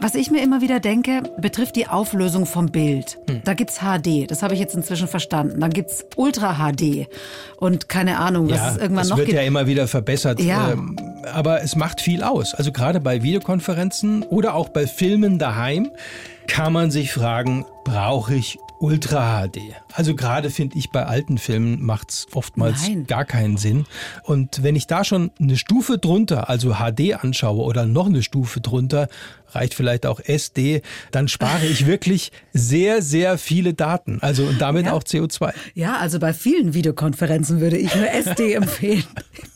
Was 0.00 0.14
ich 0.14 0.30
mir 0.30 0.42
immer 0.42 0.60
wieder 0.60 0.78
denke, 0.78 1.24
betrifft 1.38 1.74
die 1.74 1.88
Auflösung 1.88 2.46
vom 2.46 2.66
Bild. 2.66 3.18
Hm. 3.28 3.40
Da 3.44 3.54
gibt's 3.54 3.80
HD, 3.80 4.30
das 4.30 4.44
habe 4.44 4.54
ich 4.54 4.60
jetzt 4.60 4.76
inzwischen 4.76 5.08
verstanden. 5.08 5.60
Dann 5.60 5.70
gibt's 5.70 6.06
Ultra 6.14 6.54
HD 6.54 7.08
und 7.56 7.88
keine 7.88 8.18
Ahnung, 8.18 8.48
was 8.48 8.58
ja, 8.58 8.70
es 8.70 8.76
irgendwann 8.76 8.98
das 8.98 9.08
noch 9.08 9.16
wird 9.16 9.26
gibt. 9.26 9.38
ja 9.38 9.44
immer 9.44 9.66
wieder 9.66 9.88
verbessert. 9.88 10.40
Ja. 10.40 10.70
Ähm, 10.70 10.96
aber 11.32 11.62
es 11.62 11.74
macht 11.74 12.00
viel 12.00 12.22
aus. 12.22 12.54
Also 12.54 12.70
gerade 12.70 13.00
bei 13.00 13.24
Videokonferenzen 13.24 14.22
oder 14.22 14.54
auch 14.54 14.68
bei 14.68 14.86
Filmen 14.86 15.40
daheim 15.40 15.90
kann 16.46 16.72
man 16.72 16.92
sich 16.92 17.12
fragen, 17.12 17.66
brauche 17.84 18.36
ich 18.36 18.58
Ultra 18.80 19.46
HD. 19.48 19.58
Also 19.92 20.14
gerade 20.14 20.50
finde 20.50 20.78
ich 20.78 20.90
bei 20.90 21.04
alten 21.04 21.38
Filmen 21.38 21.84
macht's 21.84 22.26
oftmals 22.32 22.88
Nein. 22.88 23.06
gar 23.06 23.24
keinen 23.24 23.56
Sinn. 23.56 23.86
Und 24.22 24.62
wenn 24.62 24.76
ich 24.76 24.86
da 24.86 25.02
schon 25.04 25.32
eine 25.40 25.56
Stufe 25.56 25.98
drunter, 25.98 26.48
also 26.48 26.74
HD 26.74 27.14
anschaue 27.14 27.62
oder 27.64 27.86
noch 27.86 28.06
eine 28.06 28.22
Stufe 28.22 28.60
drunter, 28.60 29.08
reicht 29.50 29.74
vielleicht 29.74 30.06
auch 30.06 30.20
SD, 30.20 30.82
dann 31.10 31.28
spare 31.28 31.66
ich 31.66 31.86
wirklich 31.86 32.32
sehr, 32.52 33.02
sehr 33.02 33.38
viele 33.38 33.74
Daten. 33.74 34.18
Also 34.20 34.44
und 34.44 34.60
damit 34.60 34.86
Ja. 34.86 34.92
auch 34.92 35.02
CO2. 35.02 35.52
Ja, 35.74 35.96
also 35.96 36.18
bei 36.18 36.32
vielen 36.32 36.74
Videokonferenzen 36.74 37.60
würde 37.60 37.78
ich 37.78 37.94
nur 37.94 38.08
SD 38.10 38.52
empfehlen. 38.54 39.04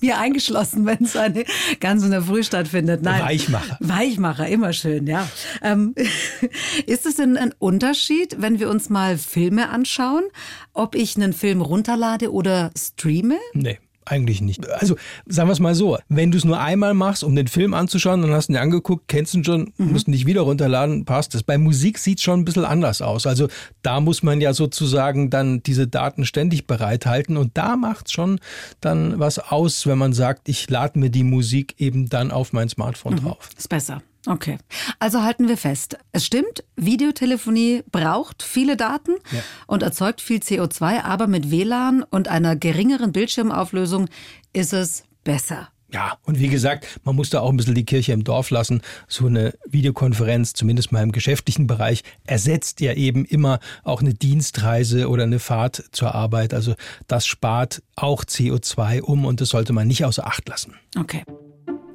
Mir 0.00 0.18
eingeschlossen, 0.18 0.87
wenn 0.87 1.04
es 1.04 1.16
eine 1.16 1.44
ganz 1.80 2.02
in 2.04 2.11
der 2.11 2.22
Früh 2.22 2.42
stattfindet. 2.42 3.02
Nein. 3.02 3.22
Weichmacher. 3.22 3.76
Weichmacher, 3.80 4.49
immer 4.49 4.72
schön, 4.72 5.06
ja. 5.06 5.28
Ähm, 5.62 5.94
ist 6.87 7.06
es 7.06 7.16
denn 7.16 7.37
ein 7.37 7.52
Unterschied, 7.58 8.37
wenn 8.38 8.58
wir 8.61 8.68
uns 8.70 8.88
mal 8.90 9.18
Filme 9.18 9.68
anschauen, 9.68 10.25
ob 10.72 10.94
ich 10.94 11.16
einen 11.16 11.32
Film 11.32 11.61
runterlade 11.61 12.32
oder 12.32 12.70
streame? 12.78 13.37
Nee. 13.52 13.78
Eigentlich 14.04 14.40
nicht. 14.40 14.68
Also 14.68 14.97
sagen 15.26 15.49
wir 15.49 15.52
es 15.52 15.61
mal 15.61 15.75
so, 15.75 15.99
wenn 16.09 16.30
du 16.30 16.38
es 16.38 16.44
nur 16.44 16.59
einmal 16.59 16.92
machst, 16.94 17.23
um 17.23 17.37
den 17.37 17.47
Film 17.47 17.73
anzuschauen, 17.73 18.23
dann 18.23 18.32
hast 18.32 18.49
du 18.49 18.54
ihn 18.54 18.56
angeguckt, 18.56 19.06
kennst 19.06 19.35
ihn 19.35 19.44
schon, 19.44 19.73
musst 19.78 20.09
ihn 20.09 20.11
nicht 20.11 20.26
wieder 20.26 20.42
runterladen, 20.42 21.04
passt 21.04 21.35
es. 21.35 21.42
Bei 21.42 21.56
Musik 21.56 21.99
sieht 21.99 22.18
es 22.18 22.25
schon 22.25 22.40
ein 22.40 22.44
bisschen 22.44 22.64
anders 22.64 23.00
aus. 23.00 23.26
Also 23.26 23.48
da 23.83 24.00
muss 24.00 24.22
man 24.22 24.40
ja 24.40 24.55
sozusagen 24.55 25.31
dann 25.31 25.62
diese 25.62 25.87
Daten 25.87 26.24
ständig 26.24 26.66
bereithalten 26.66 27.37
und 27.37 27.57
da 27.57 27.76
macht 27.76 28.07
es 28.07 28.12
schon 28.12 28.40
dann 28.81 29.18
was 29.18 29.38
aus, 29.38 29.87
wenn 29.87 29.98
man 29.98 30.12
sagt, 30.12 30.48
ich 30.48 30.68
lade 30.68 30.98
mir 30.98 31.11
die 31.11 31.24
Musik 31.24 31.74
eben 31.79 32.09
dann 32.09 32.31
auf 32.31 32.53
mein 32.53 32.68
Smartphone 32.68 33.16
drauf. 33.16 33.50
Ist 33.57 33.68
besser. 33.68 34.03
Okay. 34.26 34.58
Also 34.98 35.22
halten 35.22 35.48
wir 35.48 35.56
fest. 35.56 35.98
Es 36.12 36.24
stimmt, 36.24 36.64
Videotelefonie 36.76 37.82
braucht 37.90 38.42
viele 38.42 38.76
Daten 38.76 39.12
Ja. 39.32 39.40
und 39.66 39.82
erzeugt 39.82 40.20
viel 40.20 40.38
CO2, 40.38 41.02
aber 41.02 41.26
mit 41.26 41.50
WLAN 41.50 42.02
und 42.04 42.28
einer 42.28 42.54
geringeren 42.56 43.12
Bildschirmauflösung 43.12 44.08
ist 44.52 44.72
es 44.72 45.04
besser. 45.24 45.68
Ja, 45.92 46.16
und 46.24 46.38
wie 46.38 46.48
gesagt, 46.48 47.00
man 47.04 47.14
muss 47.16 47.28
da 47.28 47.40
auch 47.40 47.50
ein 47.50 47.56
bisschen 47.58 47.74
die 47.74 47.85
Kirche 47.85 48.12
im 48.12 48.24
Dorf 48.24 48.48
lassen. 48.48 48.80
So 49.08 49.26
eine 49.26 49.52
Videokonferenz, 49.68 50.54
zumindest 50.54 50.90
mal 50.90 51.02
im 51.02 51.12
geschäftlichen 51.12 51.66
Bereich, 51.66 52.02
ersetzt 52.24 52.80
ja 52.80 52.94
eben 52.94 53.26
immer 53.26 53.58
auch 53.85 54.00
eine 54.00 54.14
Dienstreise 54.14 55.11
oder 55.11 55.24
eine 55.24 55.38
Fahrt 55.38 55.85
zur 55.92 56.14
Arbeit. 56.14 56.54
Also 56.54 56.74
das 57.08 57.26
spart 57.26 57.82
auch 57.94 58.24
CO2 58.24 59.02
um 59.02 59.26
und 59.26 59.42
das 59.42 59.50
sollte 59.50 59.74
man 59.74 59.87
nicht 59.87 60.06
außer 60.06 60.26
Acht 60.26 60.48
lassen. 60.48 60.76
Okay. 60.98 61.24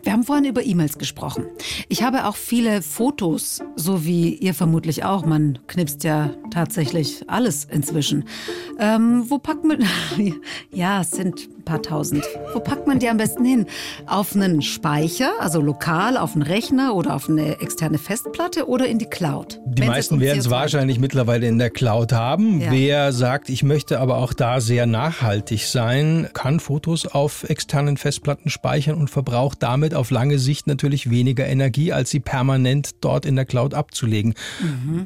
Wir 0.03 0.13
haben 0.13 0.23
vorhin 0.23 0.45
über 0.45 0.65
E-Mails 0.65 0.97
gesprochen. 0.97 1.45
Ich 1.89 2.03
habe 2.03 2.25
auch 2.25 2.35
viele 2.35 2.81
Fotos, 2.81 3.61
so 3.75 4.05
wie 4.05 4.35
ihr 4.35 4.53
vermutlich 4.53 5.03
auch. 5.03 5.25
Man 5.25 5.59
knipst 5.67 6.03
ja 6.03 6.31
tatsächlich 6.51 7.29
alles 7.29 7.65
inzwischen. 7.65 8.25
Ähm, 8.79 9.29
wo 9.29 9.37
packt 9.37 9.65
man. 9.65 9.83
ja, 10.71 11.01
es 11.01 11.11
sind 11.11 11.49
paar 11.67 11.81
tausend. 11.81 12.23
Wo 12.53 12.59
packt 12.59 12.87
man 12.87 12.99
die 12.99 13.09
am 13.09 13.17
besten 13.17 13.43
hin? 13.43 13.65
Auf 14.05 14.33
einen 14.33 14.61
Speicher, 14.61 15.31
also 15.39 15.59
lokal, 15.59 16.17
auf 16.17 16.33
einen 16.33 16.43
Rechner 16.43 16.95
oder 16.95 17.13
auf 17.13 17.29
eine 17.29 17.59
externe 17.59 17.97
Festplatte 17.97 18.67
oder 18.67 18.87
in 18.87 18.99
die 18.99 19.05
Cloud? 19.05 19.59
Die 19.65 19.81
Wenn's 19.81 19.91
meisten 19.91 20.19
werden 20.19 20.39
es 20.39 20.47
CO2 20.47 20.51
wahrscheinlich 20.51 20.99
mittlerweile 20.99 21.47
in 21.47 21.59
der 21.59 21.69
Cloud 21.69 22.13
haben. 22.13 22.61
Ja. 22.61 22.71
Wer 22.71 23.11
sagt, 23.11 23.49
ich 23.49 23.63
möchte 23.63 23.99
aber 23.99 24.17
auch 24.17 24.33
da 24.33 24.61
sehr 24.61 24.85
nachhaltig 24.85 25.65
sein, 25.67 26.29
kann 26.33 26.59
Fotos 26.59 27.05
auf 27.05 27.43
externen 27.49 27.97
Festplatten 27.97 28.49
speichern 28.49 28.95
und 28.95 29.09
verbraucht 29.09 29.61
damit 29.61 29.93
auf 29.93 30.09
lange 30.09 30.39
Sicht 30.39 30.67
natürlich 30.67 31.09
weniger 31.09 31.45
Energie, 31.45 31.91
als 31.91 32.09
sie 32.09 32.21
permanent 32.21 32.95
dort 33.01 33.25
in 33.25 33.35
der 33.35 33.45
Cloud 33.45 33.73
abzulegen, 33.73 34.35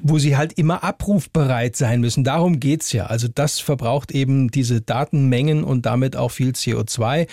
wo 0.03 0.19
sie 0.19 0.37
halt 0.37 0.53
immer 0.53 0.83
abrufbereit 0.83 1.75
sein 1.75 2.01
müssen. 2.01 2.23
Darum 2.23 2.59
geht's 2.59 2.91
ja. 2.91 3.07
Also 3.07 3.27
das 3.33 3.59
verbraucht 3.59 4.11
eben 4.11 4.51
diese 4.51 4.81
Datenmengen 4.81 5.63
und 5.63 5.85
damit 5.87 6.15
auch 6.15 6.29
viel 6.29 6.50
CO2. 6.51 7.27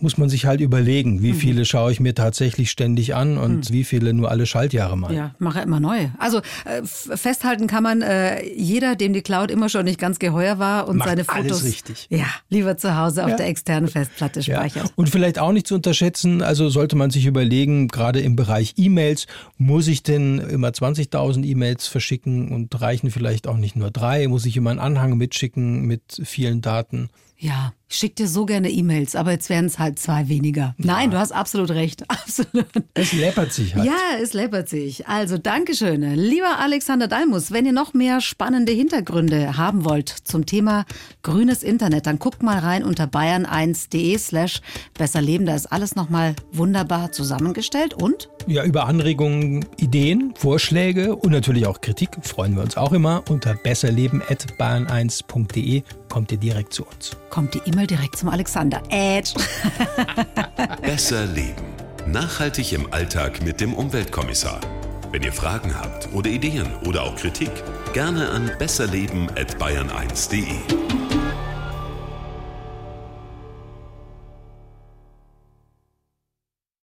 Muss 0.00 0.18
man 0.18 0.28
sich 0.28 0.46
halt 0.46 0.60
überlegen, 0.60 1.22
wie 1.22 1.32
viele 1.32 1.64
schaue 1.64 1.92
ich 1.92 2.00
mir 2.00 2.14
tatsächlich 2.14 2.70
ständig 2.70 3.14
an 3.14 3.38
und 3.38 3.72
wie 3.72 3.84
viele 3.84 4.12
nur 4.14 4.30
alle 4.30 4.46
Schaltjahre 4.46 4.96
mal. 4.96 5.14
Ja, 5.14 5.34
mache 5.38 5.60
immer 5.60 5.80
neue. 5.80 6.12
Also 6.18 6.38
äh, 6.64 6.82
festhalten 6.84 7.66
kann 7.66 7.82
man, 7.82 8.02
äh, 8.02 8.42
jeder, 8.54 8.96
dem 8.96 9.12
die 9.12 9.22
Cloud 9.22 9.50
immer 9.50 9.68
schon 9.68 9.84
nicht 9.84 9.98
ganz 9.98 10.18
geheuer 10.18 10.58
war 10.58 10.88
und 10.88 10.96
Macht 10.98 11.08
seine 11.08 11.28
alles 11.28 11.42
Fotos 11.48 11.64
richtig. 11.64 12.06
ja 12.10 12.26
lieber 12.48 12.76
zu 12.76 12.96
Hause 12.96 13.24
auf 13.24 13.30
Ja. 13.30 13.36
der 13.36 13.48
externen 13.48 13.88
Festplatte 13.88 14.40
Ja. 14.40 14.56
speichert. 14.58 14.92
Und 14.96 15.08
vielleicht 15.08 15.38
auch 15.38 15.52
nicht 15.52 15.66
zu 15.66 15.74
unterschätzen, 15.74 16.42
also 16.42 16.68
sollte 16.68 16.96
man 16.96 17.10
sich 17.10 17.26
überlegen, 17.26 17.88
gerade 17.88 18.20
im 18.20 18.36
Bereich 18.36 18.74
E-Mails, 18.76 19.26
muss 19.58 19.88
ich 19.88 20.02
denn 20.02 20.38
immer 20.38 20.68
20.000 20.68 21.44
E-Mails 21.44 21.86
verschicken 21.88 22.52
und 22.52 22.80
reichen 22.80 23.10
vielleicht 23.10 23.46
auch 23.46 23.56
nicht 23.56 23.76
nur 23.76 23.90
drei? 23.90 24.28
Muss 24.28 24.46
ich 24.46 24.56
immer 24.56 24.70
einen 24.70 24.78
Anhang 24.80 25.16
mitschicken 25.16 25.82
mit 25.82 26.02
vielen 26.24 26.60
Daten? 26.60 27.08
Ja, 27.38 27.72
ich 27.94 28.00
schicke 28.00 28.16
dir 28.16 28.26
so 28.28 28.44
gerne 28.44 28.70
E-Mails, 28.70 29.14
aber 29.14 29.30
jetzt 29.30 29.48
wären 29.48 29.66
es 29.66 29.78
halt 29.78 30.00
zwei 30.00 30.28
weniger. 30.28 30.74
Nein, 30.78 31.12
du 31.12 31.18
hast 31.18 31.30
absolut 31.30 31.70
recht. 31.70 32.02
Absolut. 32.08 32.66
Es 32.94 33.12
läppert 33.12 33.52
sich 33.52 33.76
halt. 33.76 33.84
Ja, 33.84 33.92
es 34.20 34.32
läppert 34.32 34.68
sich. 34.68 35.06
Also 35.06 35.38
Dankeschön. 35.38 36.02
Lieber 36.14 36.58
Alexander 36.58 37.06
Dalmus, 37.06 37.52
wenn 37.52 37.66
ihr 37.66 37.72
noch 37.72 37.94
mehr 37.94 38.20
spannende 38.20 38.72
Hintergründe 38.72 39.56
haben 39.56 39.84
wollt 39.84 40.08
zum 40.08 40.44
Thema 40.46 40.86
grünes 41.22 41.62
Internet, 41.62 42.06
dann 42.08 42.18
guckt 42.18 42.42
mal 42.42 42.58
rein 42.58 42.82
unter 42.82 43.04
bayern1.de 43.04 44.18
slash 44.18 44.60
besserleben. 44.98 45.46
Da 45.46 45.54
ist 45.54 45.66
alles 45.66 45.94
nochmal 45.94 46.34
wunderbar 46.50 47.12
zusammengestellt 47.12 47.94
und 47.94 48.28
Ja, 48.48 48.64
über 48.64 48.86
Anregungen, 48.86 49.64
Ideen, 49.76 50.34
Vorschläge 50.36 51.14
und 51.14 51.30
natürlich 51.30 51.66
auch 51.66 51.80
Kritik 51.80 52.10
freuen 52.22 52.56
wir 52.56 52.64
uns 52.64 52.76
auch 52.76 52.92
immer. 52.92 53.22
Unter 53.28 53.54
besserleben.bayern1.de 53.54 55.82
kommt 56.08 56.32
ihr 56.32 56.38
direkt 56.38 56.72
zu 56.72 56.84
uns. 56.84 57.12
kommt 57.30 57.54
die 57.54 57.60
E-Mail 57.66 57.83
direkt 57.86 58.16
zum 58.16 58.28
Alexander. 58.28 58.82
Ätsch. 58.90 59.34
Besser 60.82 61.26
leben. 61.26 61.62
Nachhaltig 62.06 62.72
im 62.72 62.92
Alltag 62.92 63.42
mit 63.42 63.60
dem 63.60 63.74
Umweltkommissar. 63.74 64.60
Wenn 65.10 65.22
ihr 65.22 65.32
Fragen 65.32 65.78
habt 65.78 66.12
oder 66.12 66.28
Ideen 66.28 66.66
oder 66.86 67.04
auch 67.04 67.16
Kritik, 67.16 67.50
gerne 67.92 68.28
an 68.30 68.50
besserleben@bayern1.de. 68.58 70.56